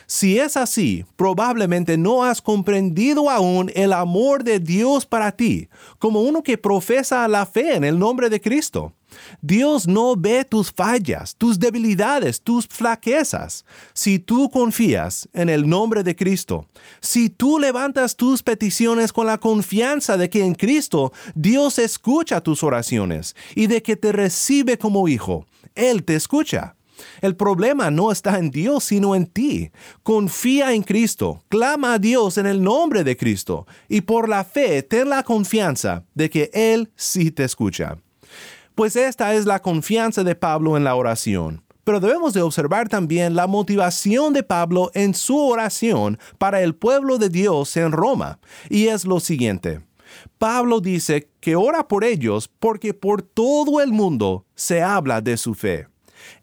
Si 0.05 0.39
es 0.39 0.55
así, 0.55 1.03
probablemente 1.17 1.98
no 1.98 2.24
has 2.24 2.41
comprendido 2.41 3.29
aún 3.29 3.69
el 3.75 3.91
amor 3.91 4.46
de 4.46 4.62
Dios 4.62 5.05
para 5.05 5.34
ti, 5.34 5.67
como 5.98 6.22
uno 6.22 6.41
que 6.41 6.58
profesa 6.58 7.27
la 7.27 7.46
fe 7.46 7.75
en 7.75 7.84
el 7.84 8.00
nombre 8.00 8.29
de 8.29 8.39
Cristo. 8.39 8.93
Dios 9.42 9.88
no 9.88 10.16
ve 10.16 10.46
tus 10.46 10.72
fallas, 10.72 11.36
tus 11.36 11.60
debilidades, 11.60 12.42
tus 12.42 12.68
flaquezas. 12.68 13.66
Si 13.94 14.20
tú 14.20 14.50
confías 14.50 15.28
en 15.34 15.50
el 15.50 15.68
nombre 15.68 16.04
de 16.04 16.16
Cristo, 16.16 16.68
si 17.00 17.30
tú 17.30 17.60
levantas 17.60 18.16
tus 18.16 18.44
peticiones 18.44 19.13
con 19.13 19.28
la 19.28 19.38
confianza 19.38 20.18
de 20.18 20.30
que 20.30 20.44
en 20.44 20.56
Cristo 20.56 21.12
Dios 21.36 21.80
escucha 21.80 22.42
tus 22.42 22.63
oraciones 22.63 23.36
y 23.56 23.68
de 23.68 23.82
que 23.82 23.96
te 23.96 24.12
recibe 24.12 24.78
como 24.78 25.08
hijo, 25.08 25.46
Él 25.75 26.04
te 26.04 26.16
escucha. 26.16 26.75
El 27.22 27.36
problema 27.36 27.92
no 27.92 28.12
está 28.12 28.38
en 28.38 28.51
Dios, 28.51 28.84
sino 28.84 29.16
en 29.16 29.25
ti. 29.25 29.72
Confía 30.04 30.74
en 30.74 30.84
Cristo, 30.84 31.44
clama 31.50 31.94
a 31.94 32.00
Dios 32.00 32.38
en 32.38 32.46
el 32.46 32.62
nombre 32.62 33.04
de 33.04 33.18
Cristo 33.18 33.68
y 33.88 34.01
por 34.01 34.30
la 34.30 34.44
fe 34.44 34.84
ten 34.84 35.10
la 35.10 35.24
confianza 35.24 36.06
de 36.13 36.30
que 36.30 36.50
Él 36.54 36.92
sí 36.96 37.32
te 37.32 37.44
escucha. 37.44 37.98
Pues 38.80 38.96
esta 38.96 39.34
es 39.34 39.46
la 39.46 39.62
confianza 39.62 40.24
de 40.24 40.36
Pablo 40.36 40.78
en 40.78 40.86
la 40.86 40.96
oración. 40.96 41.66
Pero 41.84 42.00
debemos 42.00 42.34
de 42.34 42.42
observar 42.42 42.88
también 42.88 43.36
la 43.36 43.46
motivación 43.46 44.32
de 44.32 44.42
Pablo 44.42 44.90
en 44.94 45.14
su 45.14 45.38
oración 45.38 46.18
para 46.38 46.62
el 46.62 46.74
pueblo 46.74 47.18
de 47.18 47.28
Dios 47.28 47.76
en 47.76 47.92
Roma. 47.92 48.40
Y 48.70 48.88
es 48.88 49.04
lo 49.04 49.20
siguiente. 49.20 49.82
Pablo 50.38 50.80
dice 50.80 51.30
que 51.42 51.58
ora 51.58 51.90
por 51.90 52.06
ellos 52.06 52.50
porque 52.58 52.94
por 52.94 53.22
todo 53.22 53.82
el 53.82 53.92
mundo 53.92 54.46
se 54.56 54.82
habla 54.82 55.20
de 55.20 55.36
su 55.36 55.56
fe. 55.56 55.90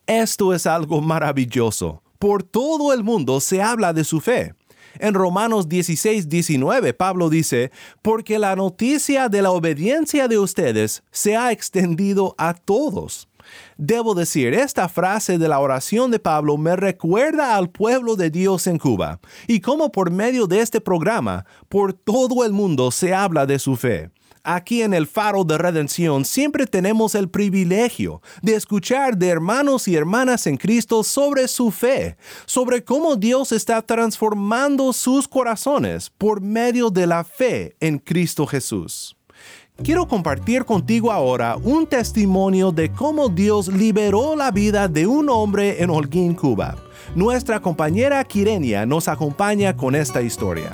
Esto 0.06 0.52
es 0.52 0.66
algo 0.66 1.00
maravilloso. 1.00 2.02
Por 2.18 2.42
todo 2.42 2.92
el 2.92 3.02
mundo 3.02 3.40
se 3.40 3.62
habla 3.62 3.94
de 3.94 4.04
su 4.04 4.20
fe. 4.20 4.52
En 4.98 5.14
Romanos 5.14 5.68
16, 5.68 6.28
19, 6.28 6.94
Pablo 6.94 7.28
dice, 7.28 7.70
porque 8.02 8.38
la 8.38 8.56
noticia 8.56 9.28
de 9.28 9.42
la 9.42 9.50
obediencia 9.50 10.28
de 10.28 10.38
ustedes 10.38 11.02
se 11.10 11.36
ha 11.36 11.52
extendido 11.52 12.34
a 12.38 12.54
todos. 12.54 13.28
Debo 13.76 14.14
decir, 14.14 14.54
esta 14.54 14.88
frase 14.88 15.38
de 15.38 15.48
la 15.48 15.60
oración 15.60 16.10
de 16.10 16.18
Pablo 16.18 16.56
me 16.56 16.74
recuerda 16.76 17.56
al 17.56 17.70
pueblo 17.70 18.16
de 18.16 18.30
Dios 18.30 18.66
en 18.66 18.78
Cuba 18.78 19.20
y 19.46 19.60
cómo 19.60 19.92
por 19.92 20.10
medio 20.10 20.46
de 20.46 20.60
este 20.60 20.80
programa, 20.80 21.46
por 21.68 21.92
todo 21.92 22.44
el 22.44 22.52
mundo 22.52 22.90
se 22.90 23.14
habla 23.14 23.46
de 23.46 23.58
su 23.58 23.76
fe 23.76 24.10
aquí 24.46 24.82
en 24.82 24.94
el 24.94 25.06
faro 25.06 25.44
de 25.44 25.58
redención 25.58 26.24
siempre 26.24 26.66
tenemos 26.66 27.14
el 27.14 27.28
privilegio 27.28 28.22
de 28.42 28.54
escuchar 28.54 29.18
de 29.18 29.28
hermanos 29.28 29.88
y 29.88 29.96
hermanas 29.96 30.46
en 30.46 30.56
Cristo 30.56 31.02
sobre 31.02 31.48
su 31.48 31.70
fe, 31.70 32.16
sobre 32.46 32.84
cómo 32.84 33.16
Dios 33.16 33.52
está 33.52 33.82
transformando 33.82 34.92
sus 34.92 35.26
corazones 35.28 36.10
por 36.10 36.40
medio 36.40 36.90
de 36.90 37.06
la 37.06 37.24
fe 37.24 37.76
en 37.80 37.98
Cristo 37.98 38.46
Jesús. 38.46 39.16
Quiero 39.82 40.08
compartir 40.08 40.64
contigo 40.64 41.12
ahora 41.12 41.56
un 41.62 41.86
testimonio 41.86 42.72
de 42.72 42.90
cómo 42.90 43.28
Dios 43.28 43.68
liberó 43.68 44.34
la 44.34 44.50
vida 44.50 44.88
de 44.88 45.06
un 45.06 45.28
hombre 45.28 45.82
en 45.82 45.90
Holguín, 45.90 46.34
Cuba. 46.34 46.76
Nuestra 47.14 47.60
compañera 47.60 48.24
Quirenia 48.24 48.86
nos 48.86 49.06
acompaña 49.06 49.76
con 49.76 49.94
esta 49.94 50.22
historia. 50.22 50.72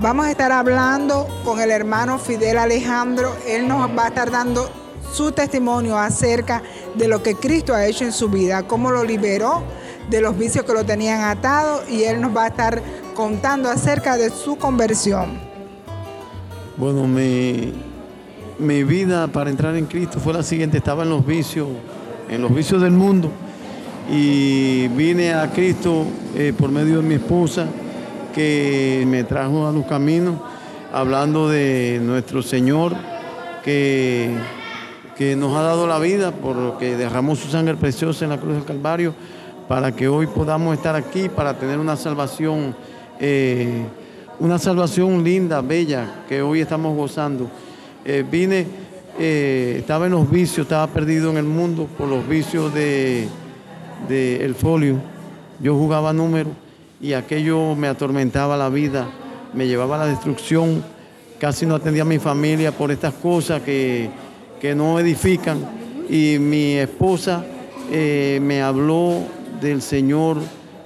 Vamos 0.00 0.24
a 0.24 0.30
estar 0.30 0.50
hablando 0.50 1.28
con 1.44 1.60
el 1.60 1.70
hermano 1.70 2.18
Fidel 2.18 2.56
Alejandro. 2.56 3.36
Él 3.46 3.68
nos 3.68 3.90
va 3.90 4.04
a 4.04 4.08
estar 4.08 4.30
dando 4.30 4.66
su 5.12 5.30
testimonio 5.30 5.98
acerca 5.98 6.62
de 6.94 7.06
lo 7.06 7.22
que 7.22 7.34
Cristo 7.34 7.74
ha 7.74 7.84
hecho 7.84 8.06
en 8.06 8.12
su 8.12 8.30
vida, 8.30 8.62
cómo 8.62 8.90
lo 8.90 9.04
liberó 9.04 9.62
de 10.08 10.22
los 10.22 10.38
vicios 10.38 10.64
que 10.64 10.72
lo 10.72 10.84
tenían 10.84 11.20
atado 11.20 11.82
y 11.86 12.04
él 12.04 12.18
nos 12.22 12.34
va 12.34 12.44
a 12.44 12.46
estar 12.46 12.80
contando 13.14 13.68
acerca 13.68 14.16
de 14.16 14.30
su 14.30 14.56
conversión. 14.56 15.38
Bueno, 16.78 17.06
mi, 17.06 17.74
mi 18.58 18.84
vida 18.84 19.28
para 19.28 19.50
entrar 19.50 19.76
en 19.76 19.84
Cristo 19.84 20.18
fue 20.18 20.32
la 20.32 20.42
siguiente, 20.42 20.78
estaba 20.78 21.02
en 21.02 21.10
los 21.10 21.26
vicios, 21.26 21.68
en 22.30 22.40
los 22.40 22.54
vicios 22.54 22.80
del 22.80 22.92
mundo 22.92 23.30
y 24.10 24.88
vine 24.88 25.34
a 25.34 25.50
Cristo 25.50 26.06
eh, 26.34 26.54
por 26.56 26.70
medio 26.70 26.96
de 26.96 27.02
mi 27.02 27.16
esposa 27.16 27.66
que 28.34 29.04
me 29.06 29.24
trajo 29.24 29.66
a 29.66 29.72
los 29.72 29.86
caminos 29.86 30.36
hablando 30.92 31.48
de 31.48 32.00
nuestro 32.02 32.42
Señor 32.42 32.94
que, 33.64 34.30
que 35.16 35.36
nos 35.36 35.56
ha 35.56 35.62
dado 35.62 35.86
la 35.86 35.98
vida 35.98 36.32
porque 36.32 36.96
derramó 36.96 37.36
su 37.36 37.48
sangre 37.48 37.76
preciosa 37.76 38.24
en 38.24 38.30
la 38.30 38.38
cruz 38.38 38.54
del 38.54 38.64
Calvario 38.64 39.14
para 39.70 39.92
que 39.92 40.08
hoy 40.08 40.26
podamos 40.26 40.74
estar 40.74 40.96
aquí, 40.96 41.28
para 41.28 41.56
tener 41.56 41.78
una 41.78 41.94
salvación, 41.94 42.74
eh, 43.20 43.84
una 44.40 44.58
salvación 44.58 45.22
linda, 45.22 45.60
bella, 45.60 46.24
que 46.28 46.42
hoy 46.42 46.60
estamos 46.60 46.96
gozando. 46.96 47.48
Eh, 48.04 48.24
vine, 48.28 48.66
eh, 49.16 49.76
estaba 49.78 50.06
en 50.06 50.12
los 50.12 50.28
vicios, 50.28 50.66
estaba 50.66 50.88
perdido 50.88 51.30
en 51.30 51.36
el 51.36 51.44
mundo 51.44 51.86
por 51.96 52.08
los 52.08 52.26
vicios 52.26 52.74
de, 52.74 53.28
el 54.08 54.54
folio. 54.56 54.96
Yo 55.60 55.76
jugaba 55.76 56.12
números 56.12 56.52
y 57.00 57.12
aquello 57.14 57.74
me 57.74 57.88
atormentaba 57.88 58.56
la 58.56 58.68
vida, 58.68 59.08
me 59.54 59.66
llevaba 59.66 59.96
a 59.96 59.98
la 60.00 60.06
destrucción. 60.06 60.82
Casi 61.38 61.64
no 61.64 61.74
atendía 61.74 62.02
a 62.02 62.06
mi 62.06 62.18
familia 62.18 62.72
por 62.72 62.90
estas 62.90 63.14
cosas 63.14 63.62
que, 63.62 64.10
que 64.60 64.74
no 64.74 64.98
edifican. 64.98 65.58
Y 66.08 66.38
mi 66.38 66.74
esposa 66.74 67.44
me 67.90 68.62
habló 68.62 69.22
del 69.60 69.82
Señor, 69.82 70.38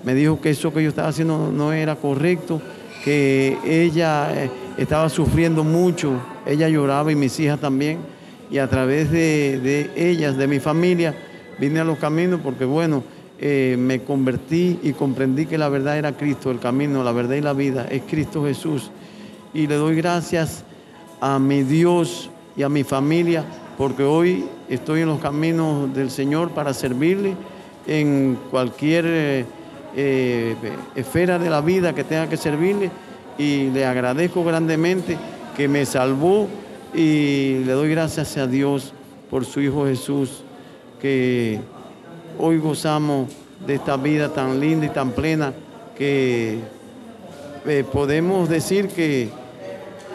me 0.05 0.15
dijo 0.15 0.41
que 0.41 0.51
eso 0.51 0.73
que 0.73 0.83
yo 0.83 0.89
estaba 0.89 1.09
haciendo 1.09 1.51
no 1.51 1.73
era 1.73 1.97
correcto, 1.97 2.61
que 3.05 3.57
ella 3.65 4.31
eh, 4.33 4.51
estaba 4.77 5.09
sufriendo 5.09 5.65
mucho, 5.65 6.13
ella 6.47 6.69
lloraba 6.69 7.13
y 7.13 7.15
mis 7.15 7.39
hijas 7.41 7.61
también, 7.61 7.99
y 8.51 8.59
a 8.59 8.69
través 8.69 9.11
de, 9.11 9.91
ellas, 9.97 10.37
de 10.37 10.47
mi 10.47 10.61
familia, 10.61 11.15
vine 11.59 11.81
a 11.81 11.85
los 11.85 11.99
caminos 11.99 12.41
porque 12.43 12.65
bueno, 12.65 13.03
eh, 13.47 13.77
me 13.79 14.01
convertí 14.01 14.79
y 14.83 14.95
comprendí 14.95 15.45
que 15.45 15.59
la 15.59 15.69
verdad 15.69 15.99
era 15.99 16.17
Cristo, 16.17 16.51
el 16.51 16.61
camino, 16.61 17.05
la 17.05 17.13
verdad 17.13 17.35
y 17.35 17.43
la 17.43 17.53
vida, 17.53 17.87
es 17.91 18.01
Cristo 18.09 18.43
Jesús. 18.43 18.91
Y 19.53 19.67
le 19.67 19.75
doy 19.75 19.97
gracias 19.97 20.65
a 21.21 21.39
mi 21.39 21.63
Dios 21.63 22.31
y 22.57 22.63
a 22.63 22.71
mi 22.71 22.85
familia 22.85 23.45
porque 23.77 24.03
hoy 24.03 24.47
estoy 24.71 25.03
en 25.03 25.09
los 25.09 25.21
caminos 25.21 25.93
del 25.95 26.11
Señor 26.11 26.53
para 26.53 26.73
servirle 26.73 27.37
en 27.87 28.39
cualquier 28.51 29.05
eh, 29.07 29.45
eh, 29.95 30.57
esfera 30.95 31.39
de 31.39 31.51
la 31.51 31.61
vida 31.61 31.95
que 31.95 32.03
tenga 32.03 32.31
que 32.31 32.39
servirle 32.39 32.91
y 33.37 33.69
le 33.69 33.85
agradezco 33.85 34.43
grandemente 34.43 35.19
que 35.55 35.69
me 35.69 35.85
salvó 35.85 36.49
y 36.95 37.59
le 37.67 37.73
doy 37.73 37.91
gracias 37.91 38.39
a 38.39 38.47
Dios 38.47 38.95
por 39.29 39.45
su 39.45 39.61
Hijo 39.61 39.85
Jesús, 39.85 40.45
que 40.99 41.61
hoy 42.39 42.59
gozamos 42.59 43.29
de 43.67 43.75
esta 43.75 43.97
vida 43.97 44.29
tan 44.29 44.61
linda 44.61 44.87
y 44.87 44.91
tan 44.91 45.13
plena 45.13 45.53
que 45.97 46.59
eh, 47.67 47.85
podemos 47.93 48.49
decir 48.49 48.89
que 48.89 49.29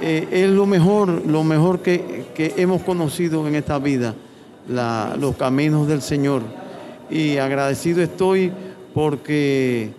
es 0.02 0.50
lo 0.50 0.66
mejor, 0.66 1.26
lo 1.26 1.44
mejor 1.44 1.80
que, 1.82 2.26
hemos 2.58 2.84
conocido 2.84 3.46
en 3.48 3.56
esta 3.56 3.80
vida, 3.80 4.16
los 4.68 5.36
caminos 5.36 5.88
del 5.88 6.02
Señor. 6.02 6.42
Y 7.10 7.38
agradecido 7.38 8.02
estoy 8.02 8.52
porque 8.94 9.84
eh, 9.84 9.90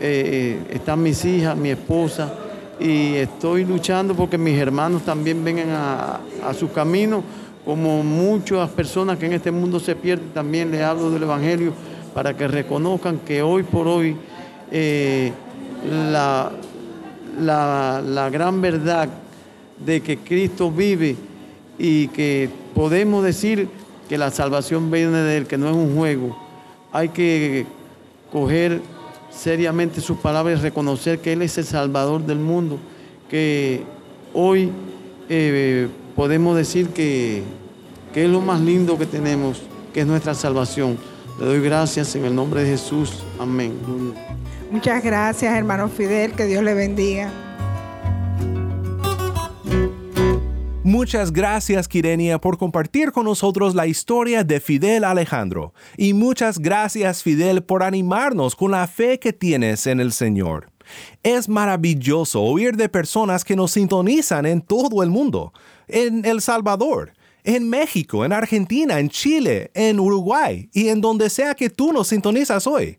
eh, 0.00 0.58
están 0.70 1.02
mis 1.02 1.24
hijas, 1.24 1.56
mi 1.56 1.70
esposa 1.70 2.32
y 2.78 3.16
estoy 3.16 3.64
luchando 3.64 4.14
porque 4.14 4.38
mis 4.38 4.58
hermanos 4.58 5.02
también 5.02 5.44
vengan 5.44 5.68
a, 5.70 6.54
su 6.58 6.72
camino, 6.72 7.22
como 7.70 8.02
muchas 8.02 8.68
personas 8.70 9.16
que 9.16 9.26
en 9.26 9.32
este 9.34 9.52
mundo 9.52 9.78
se 9.78 9.94
pierden, 9.94 10.30
también 10.30 10.72
les 10.72 10.82
hablo 10.82 11.08
del 11.08 11.22
Evangelio 11.22 11.72
para 12.12 12.36
que 12.36 12.48
reconozcan 12.48 13.18
que 13.18 13.42
hoy 13.42 13.62
por 13.62 13.86
hoy 13.86 14.16
eh, 14.72 15.30
la, 16.10 16.50
la, 17.40 18.02
la 18.04 18.28
gran 18.28 18.60
verdad 18.60 19.08
de 19.86 20.00
que 20.00 20.18
Cristo 20.18 20.68
vive 20.72 21.14
y 21.78 22.08
que 22.08 22.50
podemos 22.74 23.22
decir 23.22 23.68
que 24.08 24.18
la 24.18 24.32
salvación 24.32 24.90
viene 24.90 25.18
de 25.18 25.36
Él, 25.36 25.46
que 25.46 25.56
no 25.56 25.68
es 25.70 25.76
un 25.76 25.94
juego, 25.94 26.36
hay 26.90 27.10
que 27.10 27.66
coger 28.32 28.80
seriamente 29.30 30.00
sus 30.00 30.18
palabras 30.18 30.58
y 30.58 30.62
reconocer 30.62 31.20
que 31.20 31.34
Él 31.34 31.42
es 31.42 31.56
el 31.56 31.66
Salvador 31.66 32.26
del 32.26 32.40
mundo, 32.40 32.80
que 33.30 33.84
hoy 34.34 34.72
eh, 35.28 35.86
podemos 36.16 36.56
decir 36.56 36.88
que, 36.88 37.44
que 38.12 38.24
es 38.24 38.30
lo 38.30 38.40
más 38.40 38.60
lindo 38.60 38.98
que 38.98 39.06
tenemos, 39.06 39.62
que 39.92 40.00
es 40.00 40.06
nuestra 40.06 40.34
salvación. 40.34 40.98
Le 41.38 41.46
doy 41.46 41.60
gracias 41.60 42.14
en 42.16 42.24
el 42.24 42.34
nombre 42.34 42.62
de 42.62 42.70
Jesús. 42.70 43.22
Amén. 43.38 43.74
Muchas 44.70 45.02
gracias, 45.02 45.54
hermano 45.54 45.88
Fidel, 45.88 46.32
que 46.32 46.44
Dios 46.44 46.62
le 46.62 46.74
bendiga. 46.74 47.32
Muchas 50.82 51.32
gracias, 51.32 51.86
Kirenia, 51.86 52.40
por 52.40 52.58
compartir 52.58 53.12
con 53.12 53.24
nosotros 53.24 53.74
la 53.74 53.86
historia 53.86 54.42
de 54.42 54.60
Fidel 54.60 55.04
Alejandro. 55.04 55.72
Y 55.96 56.14
muchas 56.14 56.58
gracias, 56.58 57.22
Fidel, 57.22 57.62
por 57.62 57.82
animarnos 57.82 58.56
con 58.56 58.72
la 58.72 58.86
fe 58.88 59.20
que 59.20 59.32
tienes 59.32 59.86
en 59.86 60.00
el 60.00 60.10
Señor. 60.10 60.70
Es 61.22 61.48
maravilloso 61.48 62.42
oír 62.42 62.76
de 62.76 62.88
personas 62.88 63.44
que 63.44 63.56
nos 63.56 63.72
sintonizan 63.72 64.46
en 64.46 64.62
todo 64.62 65.02
el 65.02 65.10
mundo, 65.10 65.52
en 65.86 66.24
El 66.24 66.40
Salvador, 66.40 67.12
en 67.44 67.68
México, 67.68 68.24
en 68.24 68.32
Argentina, 68.32 68.98
en 68.98 69.08
Chile, 69.08 69.70
en 69.74 70.00
Uruguay 70.00 70.68
y 70.72 70.88
en 70.88 71.00
donde 71.00 71.30
sea 71.30 71.54
que 71.54 71.70
tú 71.70 71.92
nos 71.92 72.08
sintonizas 72.08 72.66
hoy. 72.66 72.98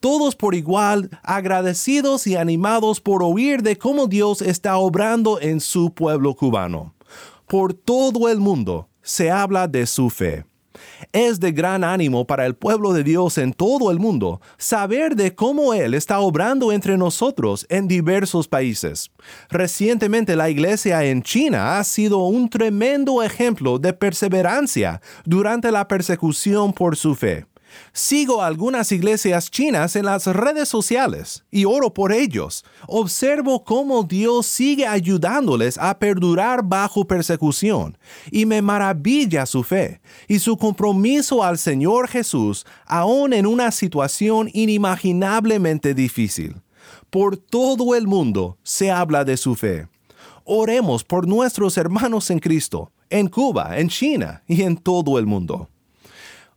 Todos 0.00 0.34
por 0.34 0.54
igual 0.54 1.10
agradecidos 1.22 2.26
y 2.26 2.36
animados 2.36 3.00
por 3.00 3.22
oír 3.22 3.62
de 3.62 3.78
cómo 3.78 4.08
Dios 4.08 4.42
está 4.42 4.76
obrando 4.76 5.40
en 5.40 5.60
su 5.60 5.92
pueblo 5.94 6.34
cubano 6.34 6.94
por 7.52 7.74
todo 7.74 8.30
el 8.30 8.40
mundo 8.40 8.88
se 9.02 9.30
habla 9.30 9.68
de 9.68 9.84
su 9.84 10.08
fe. 10.08 10.46
Es 11.12 11.40
de 11.40 11.52
gran 11.52 11.84
ánimo 11.84 12.26
para 12.26 12.46
el 12.46 12.54
pueblo 12.54 12.92
de 12.92 13.04
Dios 13.04 13.38
en 13.38 13.52
todo 13.52 13.90
el 13.90 13.98
mundo 13.98 14.40
saber 14.56 15.16
de 15.16 15.34
cómo 15.34 15.74
Él 15.74 15.94
está 15.94 16.20
obrando 16.20 16.72
entre 16.72 16.96
nosotros 16.96 17.66
en 17.68 17.88
diversos 17.88 18.48
países. 18.48 19.10
Recientemente 19.50 20.36
la 20.36 20.50
iglesia 20.50 21.04
en 21.04 21.22
China 21.22 21.78
ha 21.78 21.84
sido 21.84 22.18
un 22.18 22.48
tremendo 22.48 23.22
ejemplo 23.22 23.78
de 23.78 23.92
perseverancia 23.92 25.00
durante 25.24 25.70
la 25.70 25.88
persecución 25.88 26.72
por 26.72 26.96
su 26.96 27.14
fe. 27.14 27.46
Sigo 27.92 28.42
algunas 28.42 28.92
iglesias 28.92 29.50
chinas 29.50 29.96
en 29.96 30.06
las 30.06 30.26
redes 30.26 30.68
sociales 30.68 31.44
y 31.50 31.64
oro 31.64 31.92
por 31.92 32.12
ellos. 32.12 32.64
Observo 32.86 33.64
cómo 33.64 34.02
Dios 34.02 34.46
sigue 34.46 34.86
ayudándoles 34.86 35.78
a 35.78 35.98
perdurar 35.98 36.62
bajo 36.62 37.06
persecución 37.06 37.98
y 38.30 38.46
me 38.46 38.62
maravilla 38.62 39.46
su 39.46 39.62
fe 39.62 40.00
y 40.28 40.38
su 40.38 40.56
compromiso 40.56 41.42
al 41.42 41.58
Señor 41.58 42.08
Jesús 42.08 42.64
aún 42.86 43.32
en 43.32 43.46
una 43.46 43.70
situación 43.70 44.48
inimaginablemente 44.52 45.94
difícil. 45.94 46.62
Por 47.10 47.36
todo 47.36 47.94
el 47.94 48.06
mundo 48.06 48.58
se 48.62 48.90
habla 48.90 49.24
de 49.24 49.36
su 49.36 49.54
fe. 49.54 49.88
Oremos 50.44 51.04
por 51.04 51.28
nuestros 51.28 51.76
hermanos 51.76 52.30
en 52.30 52.38
Cristo, 52.38 52.90
en 53.10 53.28
Cuba, 53.28 53.78
en 53.78 53.88
China 53.88 54.42
y 54.46 54.62
en 54.62 54.76
todo 54.76 55.18
el 55.18 55.26
mundo. 55.26 55.68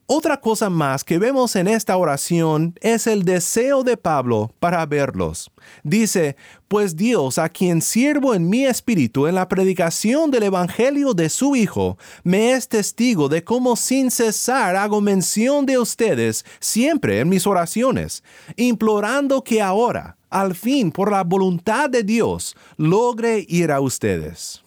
Otra 0.07 0.39
cosa 0.39 0.69
más 0.69 1.03
que 1.03 1.17
vemos 1.17 1.55
en 1.55 1.67
esta 1.67 1.97
oración 1.97 2.75
es 2.79 3.07
el 3.07 3.25
deseo 3.25 3.83
de 3.83 3.97
Pablo 3.97 4.53
para 4.59 4.85
verlos. 4.85 5.51
Dice, 5.83 6.35
pues 6.67 6.95
Dios, 6.95 7.39
a 7.39 7.49
quien 7.49 7.81
sirvo 7.81 8.35
en 8.35 8.47
mi 8.47 8.67
espíritu 8.67 9.25
en 9.25 9.33
la 9.33 9.47
predicación 9.47 10.29
del 10.29 10.43
Evangelio 10.43 11.15
de 11.15 11.29
su 11.29 11.55
Hijo, 11.55 11.97
me 12.23 12.51
es 12.51 12.69
testigo 12.69 13.29
de 13.29 13.43
cómo 13.43 13.75
sin 13.75 14.11
cesar 14.11 14.75
hago 14.75 15.01
mención 15.01 15.65
de 15.65 15.79
ustedes 15.79 16.45
siempre 16.59 17.19
en 17.19 17.27
mis 17.27 17.47
oraciones, 17.47 18.23
implorando 18.57 19.43
que 19.43 19.59
ahora, 19.59 20.17
al 20.29 20.53
fin, 20.53 20.91
por 20.91 21.09
la 21.09 21.23
voluntad 21.23 21.89
de 21.89 22.03
Dios, 22.03 22.55
logre 22.77 23.43
ir 23.49 23.71
a 23.71 23.81
ustedes. 23.81 24.63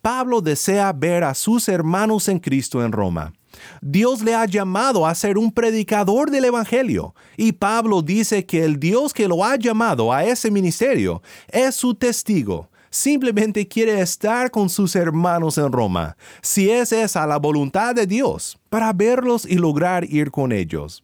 Pablo 0.00 0.40
desea 0.40 0.94
ver 0.94 1.24
a 1.24 1.34
sus 1.34 1.68
hermanos 1.68 2.26
en 2.28 2.38
Cristo 2.38 2.82
en 2.82 2.90
Roma 2.90 3.34
Dios 3.80 4.22
le 4.22 4.34
ha 4.34 4.44
llamado 4.46 5.06
a 5.06 5.14
ser 5.14 5.38
un 5.38 5.52
predicador 5.52 6.30
del 6.30 6.46
Evangelio 6.46 7.14
y 7.36 7.52
Pablo 7.52 8.02
dice 8.02 8.46
que 8.46 8.64
el 8.64 8.78
Dios 8.78 9.12
que 9.12 9.28
lo 9.28 9.44
ha 9.44 9.56
llamado 9.56 10.12
a 10.12 10.24
ese 10.24 10.50
ministerio 10.50 11.22
es 11.48 11.74
su 11.74 11.94
testigo, 11.94 12.70
simplemente 12.90 13.66
quiere 13.66 14.00
estar 14.00 14.50
con 14.50 14.68
sus 14.68 14.94
hermanos 14.94 15.58
en 15.58 15.72
Roma, 15.72 16.16
si 16.42 16.70
es 16.70 16.92
esa 16.92 17.26
la 17.26 17.38
voluntad 17.38 17.94
de 17.94 18.06
Dios, 18.06 18.58
para 18.68 18.92
verlos 18.92 19.46
y 19.46 19.56
lograr 19.56 20.04
ir 20.04 20.30
con 20.30 20.52
ellos. 20.52 21.02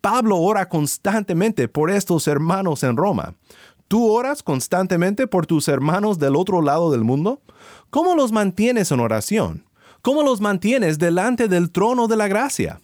Pablo 0.00 0.38
ora 0.38 0.68
constantemente 0.68 1.68
por 1.68 1.90
estos 1.90 2.26
hermanos 2.26 2.82
en 2.82 2.96
Roma. 2.96 3.34
¿Tú 3.88 4.10
oras 4.10 4.42
constantemente 4.42 5.26
por 5.26 5.46
tus 5.46 5.68
hermanos 5.68 6.18
del 6.18 6.34
otro 6.34 6.60
lado 6.62 6.90
del 6.90 7.04
mundo? 7.04 7.40
¿Cómo 7.90 8.14
los 8.14 8.32
mantienes 8.32 8.90
en 8.90 9.00
oración? 9.00 9.64
¿Cómo 10.02 10.24
los 10.24 10.40
mantienes 10.40 10.98
delante 10.98 11.46
del 11.46 11.70
trono 11.70 12.08
de 12.08 12.16
la 12.16 12.26
gracia? 12.26 12.80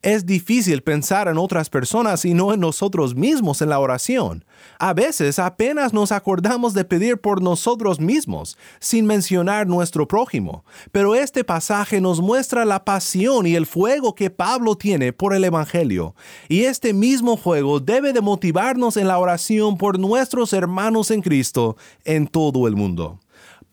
Es 0.00 0.26
difícil 0.26 0.80
pensar 0.82 1.26
en 1.26 1.36
otras 1.36 1.68
personas 1.68 2.24
y 2.24 2.34
no 2.34 2.52
en 2.52 2.60
nosotros 2.60 3.16
mismos 3.16 3.62
en 3.62 3.68
la 3.68 3.80
oración. 3.80 4.44
A 4.78 4.94
veces 4.94 5.40
apenas 5.40 5.92
nos 5.92 6.12
acordamos 6.12 6.72
de 6.72 6.84
pedir 6.84 7.20
por 7.20 7.42
nosotros 7.42 7.98
mismos, 7.98 8.56
sin 8.78 9.06
mencionar 9.06 9.66
nuestro 9.66 10.06
prójimo. 10.06 10.64
Pero 10.92 11.16
este 11.16 11.42
pasaje 11.42 12.00
nos 12.00 12.20
muestra 12.20 12.64
la 12.64 12.84
pasión 12.84 13.44
y 13.48 13.56
el 13.56 13.66
fuego 13.66 14.14
que 14.14 14.30
Pablo 14.30 14.76
tiene 14.76 15.12
por 15.12 15.34
el 15.34 15.42
Evangelio. 15.42 16.14
Y 16.48 16.62
este 16.62 16.94
mismo 16.94 17.36
fuego 17.36 17.80
debe 17.80 18.12
de 18.12 18.20
motivarnos 18.20 18.96
en 18.96 19.08
la 19.08 19.18
oración 19.18 19.76
por 19.78 19.98
nuestros 19.98 20.52
hermanos 20.52 21.10
en 21.10 21.22
Cristo 21.22 21.76
en 22.04 22.28
todo 22.28 22.68
el 22.68 22.76
mundo. 22.76 23.18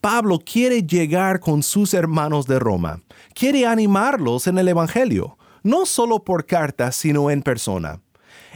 Pablo 0.01 0.39
quiere 0.39 0.83
llegar 0.83 1.39
con 1.39 1.63
sus 1.63 1.93
hermanos 1.93 2.47
de 2.47 2.59
Roma, 2.59 3.01
quiere 3.33 3.65
animarlos 3.65 4.47
en 4.47 4.57
el 4.57 4.67
Evangelio 4.67 5.37
no 5.63 5.85
solo 5.85 6.23
por 6.23 6.45
carta, 6.45 6.91
sino 6.91 7.29
en 7.29 7.41
persona. 7.41 8.01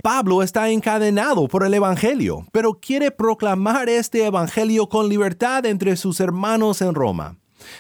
Pablo 0.01 0.41
está 0.41 0.69
encadenado 0.69 1.47
por 1.47 1.65
el 1.65 1.73
Evangelio, 1.73 2.45
pero 2.51 2.73
quiere 2.73 3.11
proclamar 3.11 3.89
este 3.89 4.25
Evangelio 4.25 4.89
con 4.89 5.07
libertad 5.07 5.65
entre 5.65 5.95
sus 5.95 6.19
hermanos 6.19 6.81
en 6.81 6.95
Roma. 6.95 7.37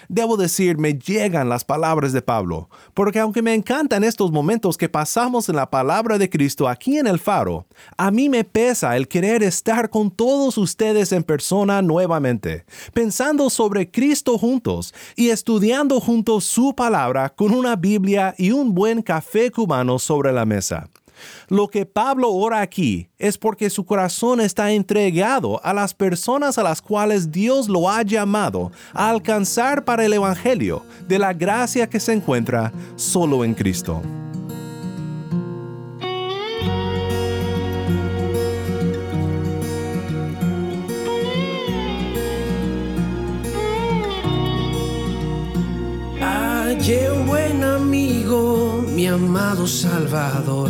Debo 0.07 0.37
decir, 0.37 0.77
me 0.77 0.93
llegan 0.93 1.49
las 1.49 1.63
palabras 1.63 2.13
de 2.13 2.21
Pablo, 2.21 2.69
porque 2.93 3.19
aunque 3.19 3.41
me 3.41 3.53
encantan 3.53 4.03
estos 4.03 4.31
momentos 4.31 4.77
que 4.77 4.89
pasamos 4.89 5.49
en 5.49 5.55
la 5.55 5.69
palabra 5.69 6.17
de 6.17 6.29
Cristo 6.29 6.67
aquí 6.67 6.97
en 6.97 7.07
el 7.07 7.19
faro, 7.19 7.65
a 7.97 8.11
mí 8.11 8.29
me 8.29 8.43
pesa 8.43 8.95
el 8.95 9.07
querer 9.07 9.43
estar 9.43 9.89
con 9.89 10.11
todos 10.11 10.57
ustedes 10.57 11.11
en 11.11 11.23
persona 11.23 11.81
nuevamente, 11.81 12.65
pensando 12.93 13.49
sobre 13.49 13.89
Cristo 13.89 14.37
juntos 14.37 14.93
y 15.15 15.29
estudiando 15.29 15.99
juntos 15.99 16.45
su 16.45 16.75
palabra 16.75 17.29
con 17.29 17.53
una 17.53 17.75
Biblia 17.75 18.35
y 18.37 18.51
un 18.51 18.73
buen 18.73 19.01
café 19.01 19.51
cubano 19.51 19.99
sobre 19.99 20.31
la 20.31 20.45
mesa. 20.45 20.89
Lo 21.49 21.67
que 21.67 21.85
Pablo 21.85 22.31
ora 22.31 22.61
aquí 22.61 23.09
es 23.17 23.37
porque 23.37 23.69
su 23.69 23.85
corazón 23.85 24.41
está 24.41 24.71
entregado 24.71 25.59
a 25.63 25.73
las 25.73 25.93
personas 25.93 26.57
a 26.57 26.63
las 26.63 26.81
cuales 26.81 27.31
Dios 27.31 27.69
lo 27.69 27.89
ha 27.89 28.01
llamado 28.01 28.71
a 28.93 29.09
alcanzar 29.09 29.85
para 29.85 30.05
el 30.05 30.13
Evangelio 30.13 30.83
de 31.07 31.19
la 31.19 31.33
gracia 31.33 31.89
que 31.89 31.99
se 31.99 32.13
encuentra 32.13 32.71
solo 32.95 33.43
en 33.43 33.53
Cristo. 33.53 34.01
Un 46.83 47.27
buen 47.27 47.63
amigo, 47.63 48.83
mi 48.85 49.07
amado 49.07 49.65
Salvador 49.65 50.69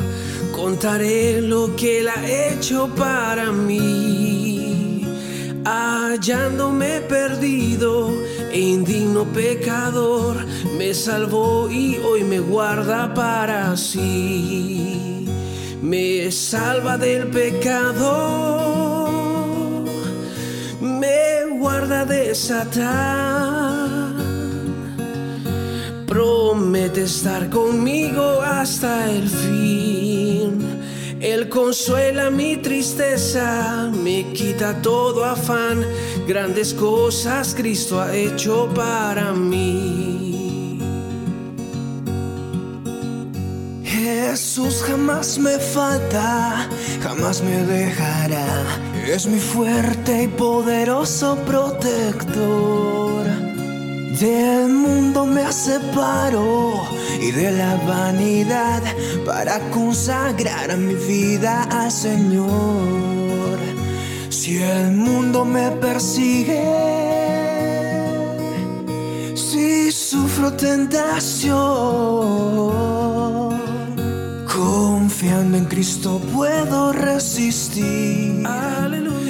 Contaré 0.64 1.42
lo 1.42 1.76
que 1.76 2.00
Él 2.00 2.08
ha 2.08 2.26
hecho 2.26 2.88
para 2.96 3.52
mí, 3.52 5.06
hallándome 5.66 7.02
perdido 7.02 8.10
e 8.50 8.60
indigno 8.60 9.26
pecador, 9.26 10.38
me 10.78 10.94
salvó 10.94 11.70
y 11.70 11.98
hoy 11.98 12.24
me 12.24 12.40
guarda 12.40 13.14
para 13.14 13.76
sí. 13.76 15.28
Me 15.82 16.32
salva 16.32 16.98
del 16.98 17.28
pecado, 17.28 18.64
me 20.80 21.44
guarda 21.60 22.06
de 22.06 22.34
Satán. 22.34 24.14
Promete 26.08 27.04
estar 27.04 27.50
conmigo 27.50 28.42
hasta 28.42 29.12
el 29.12 29.28
fin. 29.28 30.13
Él 31.34 31.50
consuela 31.50 32.30
mi 32.30 32.58
tristeza, 32.58 33.90
me 33.92 34.34
quita 34.34 34.80
todo 34.84 35.26
afán. 35.26 35.84
Grandes 36.28 36.76
cosas 36.76 37.56
Cristo 37.56 38.00
ha 38.00 38.14
hecho 38.14 38.70
para 38.76 39.34
mí. 39.34 40.80
Jesús 43.84 44.84
jamás 44.84 45.40
me 45.40 45.58
falta, 45.58 46.70
jamás 47.02 47.42
me 47.42 47.66
dejará. 47.66 48.46
Es 49.08 49.26
mi 49.26 49.40
fuerte 49.40 50.26
y 50.26 50.28
poderoso 50.28 51.36
protector. 51.48 53.26
Del 54.20 54.70
mundo 54.70 55.26
me 55.26 55.52
separo 55.52 56.74
y 57.20 57.32
de 57.32 57.52
la 57.52 57.76
vanidad 57.88 58.84
para 59.26 59.60
consagrar 59.72 60.78
mi 60.78 60.94
vida 60.94 61.64
al 61.64 61.92
Señor. 61.92 63.58
Si 64.30 64.58
el 64.58 64.92
mundo 64.92 65.44
me 65.46 65.72
persigue, 65.72 66.64
si 69.36 69.92
sufro 69.92 70.54
tentación, 70.54 71.56
confiando 74.46 75.58
en 75.58 75.66
Cristo 75.66 76.22
puedo 76.32 76.94
resistir. 76.94 78.46
Aleluya. 78.46 79.24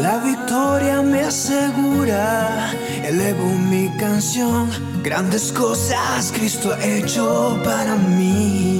La 0.00 0.18
victoria 0.18 1.02
me 1.02 1.20
asegura, 1.20 2.70
elevo 3.10 3.44
mi 3.58 3.88
canción. 3.98 4.70
Grandes 5.02 5.52
cosas 5.52 6.32
Cristo 6.32 6.72
ha 6.72 6.84
hecho 6.84 7.58
para 7.64 7.96
mí. 7.96 8.79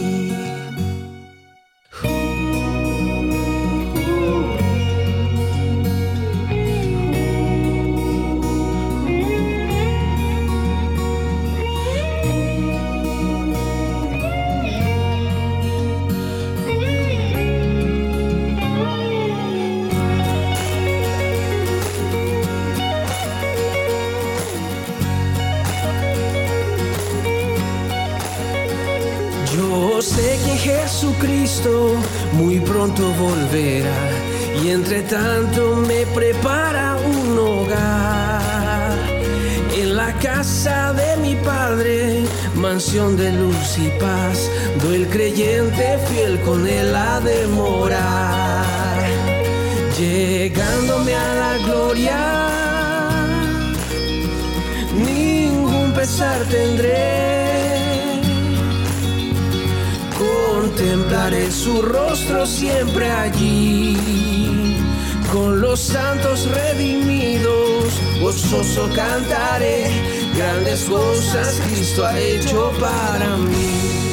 De 42.90 43.32
luz 43.32 43.78
y 43.78 43.88
paz. 44.00 44.50
Do 44.82 44.92
el 44.92 45.06
creyente 45.06 45.96
fiel 46.08 46.40
con 46.40 46.66
él 46.66 46.92
a 46.92 47.20
demorar, 47.20 48.98
llegándome 49.96 51.14
a 51.14 51.34
la 51.36 51.58
gloria. 51.66 52.48
Ningún 54.92 55.92
pesar 55.92 56.42
tendré 56.46 57.30
contemplaré 60.18 61.50
su 61.52 61.82
rostro 61.82 62.44
siempre 62.44 63.08
allí. 63.08 63.96
Con 65.32 65.60
los 65.60 65.78
santos 65.78 66.48
redimidos, 66.50 67.84
gozoso 68.20 68.88
cantaré, 68.94 69.88
grandes 70.34 70.84
cosas 70.84 71.60
Cristo 71.66 72.04
ha 72.04 72.18
hecho 72.18 72.72
para 72.80 73.36
mí. 73.36 74.09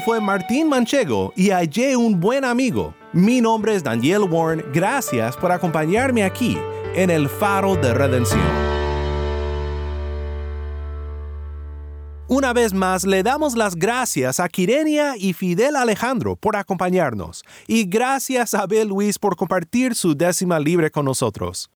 Fue 0.00 0.20
Martín 0.20 0.68
Manchego 0.70 1.34
y 1.36 1.50
hallé 1.50 1.96
un 1.96 2.18
buen 2.18 2.44
amigo. 2.44 2.94
Mi 3.12 3.42
nombre 3.42 3.74
es 3.74 3.84
Daniel 3.84 4.22
Warren. 4.22 4.64
Gracias 4.72 5.36
por 5.36 5.52
acompañarme 5.52 6.24
aquí 6.24 6.56
en 6.94 7.10
el 7.10 7.28
Faro 7.28 7.76
de 7.76 7.92
Redención. 7.92 8.40
Una 12.26 12.54
vez 12.54 12.72
más 12.72 13.04
le 13.04 13.22
damos 13.22 13.54
las 13.54 13.76
gracias 13.76 14.40
a 14.40 14.48
Quirenia 14.48 15.14
y 15.18 15.34
Fidel 15.34 15.76
Alejandro 15.76 16.36
por 16.36 16.56
acompañarnos 16.56 17.44
y 17.66 17.84
gracias 17.84 18.54
a 18.54 18.62
Abel 18.62 18.88
Luis 18.88 19.18
por 19.18 19.36
compartir 19.36 19.94
su 19.94 20.14
décima 20.14 20.58
libre 20.58 20.90
con 20.90 21.04
nosotros. 21.04 21.70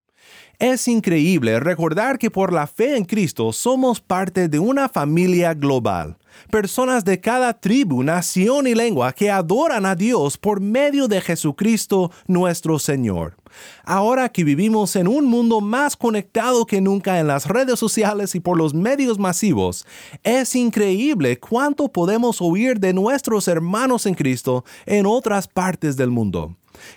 Es 0.59 0.89
increíble 0.89 1.61
recordar 1.61 2.19
que 2.19 2.31
por 2.31 2.51
la 2.51 2.67
fe 2.67 2.97
en 2.97 3.05
Cristo 3.05 3.53
somos 3.53 4.01
parte 4.01 4.49
de 4.49 4.59
una 4.59 4.89
familia 4.89 5.53
global, 5.53 6.17
personas 6.51 7.05
de 7.05 7.21
cada 7.21 7.55
tribu, 7.61 8.03
nación 8.03 8.67
y 8.67 8.75
lengua 8.75 9.13
que 9.13 9.31
adoran 9.31 9.87
a 9.87 9.95
Dios 9.95 10.39
por 10.39 10.61
medio 10.61 11.09
de 11.09 11.21
Jesucristo 11.21 12.11
nuestro 12.27 12.79
Señor. 12.79 13.37
Ahora 13.85 14.29
que 14.29 14.45
vivimos 14.45 14.97
en 14.97 15.09
un 15.09 15.27
mundo 15.27 15.61
más 15.61 15.97
conectado 15.97 16.67
que 16.67 16.81
nunca 16.81 17.21
en 17.21 17.27
las 17.27 17.47
redes 17.47 17.79
sociales 17.79 18.35
y 18.35 18.41
por 18.41 18.57
los 18.57 18.75
medios 18.75 19.19
masivos, 19.19 19.87
es 20.23 20.55
increíble 20.55 21.39
cuánto 21.39 21.89
podemos 21.89 22.41
oír 22.41 22.79
de 22.81 22.93
nuestros 22.93 23.49
hermanos 23.49 24.07
en 24.07 24.15
Cristo 24.15 24.65
en 24.87 25.07
otras 25.07 25.49
partes 25.49 25.97
del 25.97 26.11
mundo. 26.11 26.57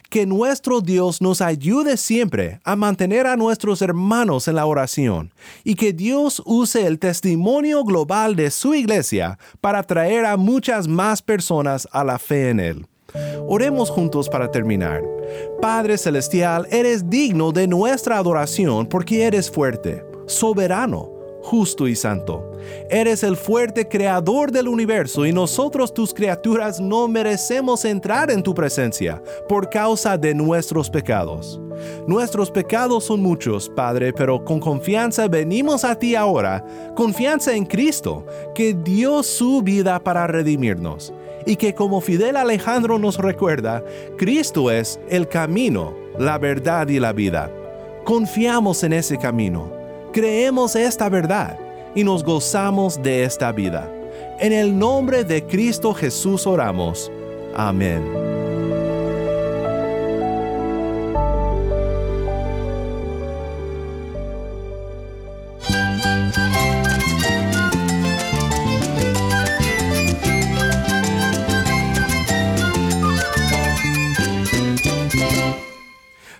Que 0.09 0.25
nuestro 0.25 0.81
Dios 0.81 1.21
nos 1.21 1.41
ayude 1.41 1.97
siempre 1.97 2.59
a 2.63 2.75
mantener 2.75 3.27
a 3.27 3.37
nuestros 3.37 3.81
hermanos 3.81 4.47
en 4.47 4.55
la 4.55 4.65
oración 4.65 5.33
y 5.63 5.75
que 5.75 5.93
Dios 5.93 6.41
use 6.45 6.85
el 6.85 6.99
testimonio 6.99 7.83
global 7.83 8.35
de 8.35 8.51
su 8.51 8.73
iglesia 8.75 9.37
para 9.61 9.83
traer 9.83 10.25
a 10.25 10.37
muchas 10.37 10.87
más 10.87 11.21
personas 11.21 11.87
a 11.91 12.03
la 12.03 12.19
fe 12.19 12.49
en 12.49 12.59
Él. 12.59 12.87
Oremos 13.47 13.89
juntos 13.89 14.29
para 14.29 14.51
terminar. 14.51 15.01
Padre 15.61 15.97
Celestial, 15.97 16.67
eres 16.69 17.09
digno 17.09 17.51
de 17.51 17.67
nuestra 17.67 18.17
adoración 18.17 18.87
porque 18.87 19.23
eres 19.23 19.49
fuerte, 19.49 20.03
soberano, 20.25 21.19
justo 21.41 21.87
y 21.87 21.95
santo. 21.95 22.51
Eres 22.89 23.23
el 23.23 23.35
fuerte 23.35 23.87
creador 23.87 24.51
del 24.51 24.67
universo 24.67 25.25
y 25.25 25.33
nosotros 25.33 25.93
tus 25.93 26.13
criaturas 26.13 26.79
no 26.79 27.07
merecemos 27.07 27.85
entrar 27.85 28.29
en 28.29 28.43
tu 28.43 28.53
presencia 28.53 29.21
por 29.47 29.69
causa 29.69 30.17
de 30.17 30.35
nuestros 30.35 30.89
pecados. 30.89 31.59
Nuestros 32.07 32.51
pecados 32.51 33.05
son 33.05 33.21
muchos, 33.21 33.69
Padre, 33.69 34.11
pero 34.11 34.43
con 34.43 34.59
confianza 34.59 35.27
venimos 35.27 35.83
a 35.83 35.95
ti 35.95 36.15
ahora, 36.15 36.65
confianza 36.95 37.55
en 37.55 37.65
Cristo, 37.65 38.25
que 38.53 38.73
dio 38.73 39.23
su 39.23 39.61
vida 39.61 39.99
para 39.99 40.27
redimirnos. 40.27 41.13
Y 41.49 41.55
que 41.55 41.73
como 41.73 41.99
Fidel 41.99 42.37
Alejandro 42.37 42.99
nos 42.99 43.17
recuerda, 43.17 43.83
Cristo 44.19 44.69
es 44.69 44.99
el 45.09 45.27
camino, 45.27 45.95
la 46.19 46.37
verdad 46.37 46.87
y 46.89 46.99
la 46.99 47.11
vida. 47.11 47.51
Confiamos 48.05 48.83
en 48.83 48.93
ese 48.93 49.17
camino, 49.17 49.73
creemos 50.13 50.75
esta 50.75 51.09
verdad 51.09 51.57
y 51.95 52.03
nos 52.03 52.23
gozamos 52.23 53.01
de 53.01 53.23
esta 53.23 53.51
vida. 53.51 53.91
En 54.39 54.53
el 54.53 54.77
nombre 54.77 55.23
de 55.23 55.43
Cristo 55.43 55.91
Jesús 55.95 56.45
oramos. 56.45 57.11
Amén. 57.55 58.28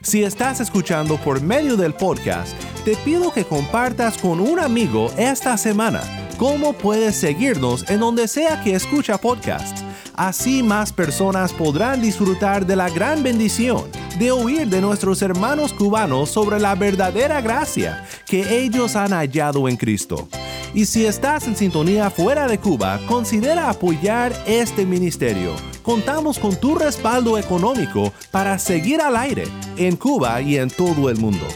Si 0.09 0.23
estás 0.23 0.59
escuchando 0.59 1.17
por 1.17 1.39
medio 1.39 1.77
del 1.77 1.93
podcast, 1.93 2.59
te 2.83 2.95
pido 2.95 3.31
que 3.31 3.45
compartas 3.45 4.17
con 4.17 4.39
un 4.39 4.59
amigo 4.59 5.11
esta 5.19 5.55
semana 5.55 6.01
cómo 6.39 6.73
puedes 6.73 7.15
seguirnos 7.15 7.87
en 7.91 7.99
donde 7.99 8.27
sea 8.27 8.63
que 8.63 8.73
escucha 8.73 9.19
podcasts. 9.19 9.83
Así 10.15 10.63
más 10.63 10.91
personas 10.91 11.53
podrán 11.53 12.01
disfrutar 12.01 12.65
de 12.65 12.75
la 12.75 12.89
gran 12.89 13.21
bendición 13.21 13.83
de 14.17 14.31
oír 14.31 14.67
de 14.67 14.81
nuestros 14.81 15.21
hermanos 15.21 15.73
cubanos 15.73 16.31
sobre 16.31 16.59
la 16.59 16.73
verdadera 16.73 17.39
gracia 17.41 18.03
que 18.25 18.63
ellos 18.63 18.95
han 18.95 19.11
hallado 19.11 19.69
en 19.69 19.77
Cristo. 19.77 20.27
Y 20.73 20.85
si 20.85 21.05
estás 21.05 21.45
en 21.45 21.55
sintonía 21.55 22.09
fuera 22.09 22.47
de 22.47 22.57
Cuba, 22.57 22.99
considera 23.07 23.69
apoyar 23.69 24.33
este 24.47 24.87
ministerio. 24.87 25.53
Contamos 25.83 26.39
con 26.39 26.55
tu 26.55 26.75
respaldo 26.75 27.37
económico 27.37 28.13
para 28.31 28.57
seguir 28.59 29.01
al 29.01 29.15
aire 29.15 29.47
en 29.77 29.95
Cuba 29.95 30.41
y 30.41 30.57
en 30.57 30.69
todo 30.69 31.09
el 31.09 31.17
mundo. 31.17 31.47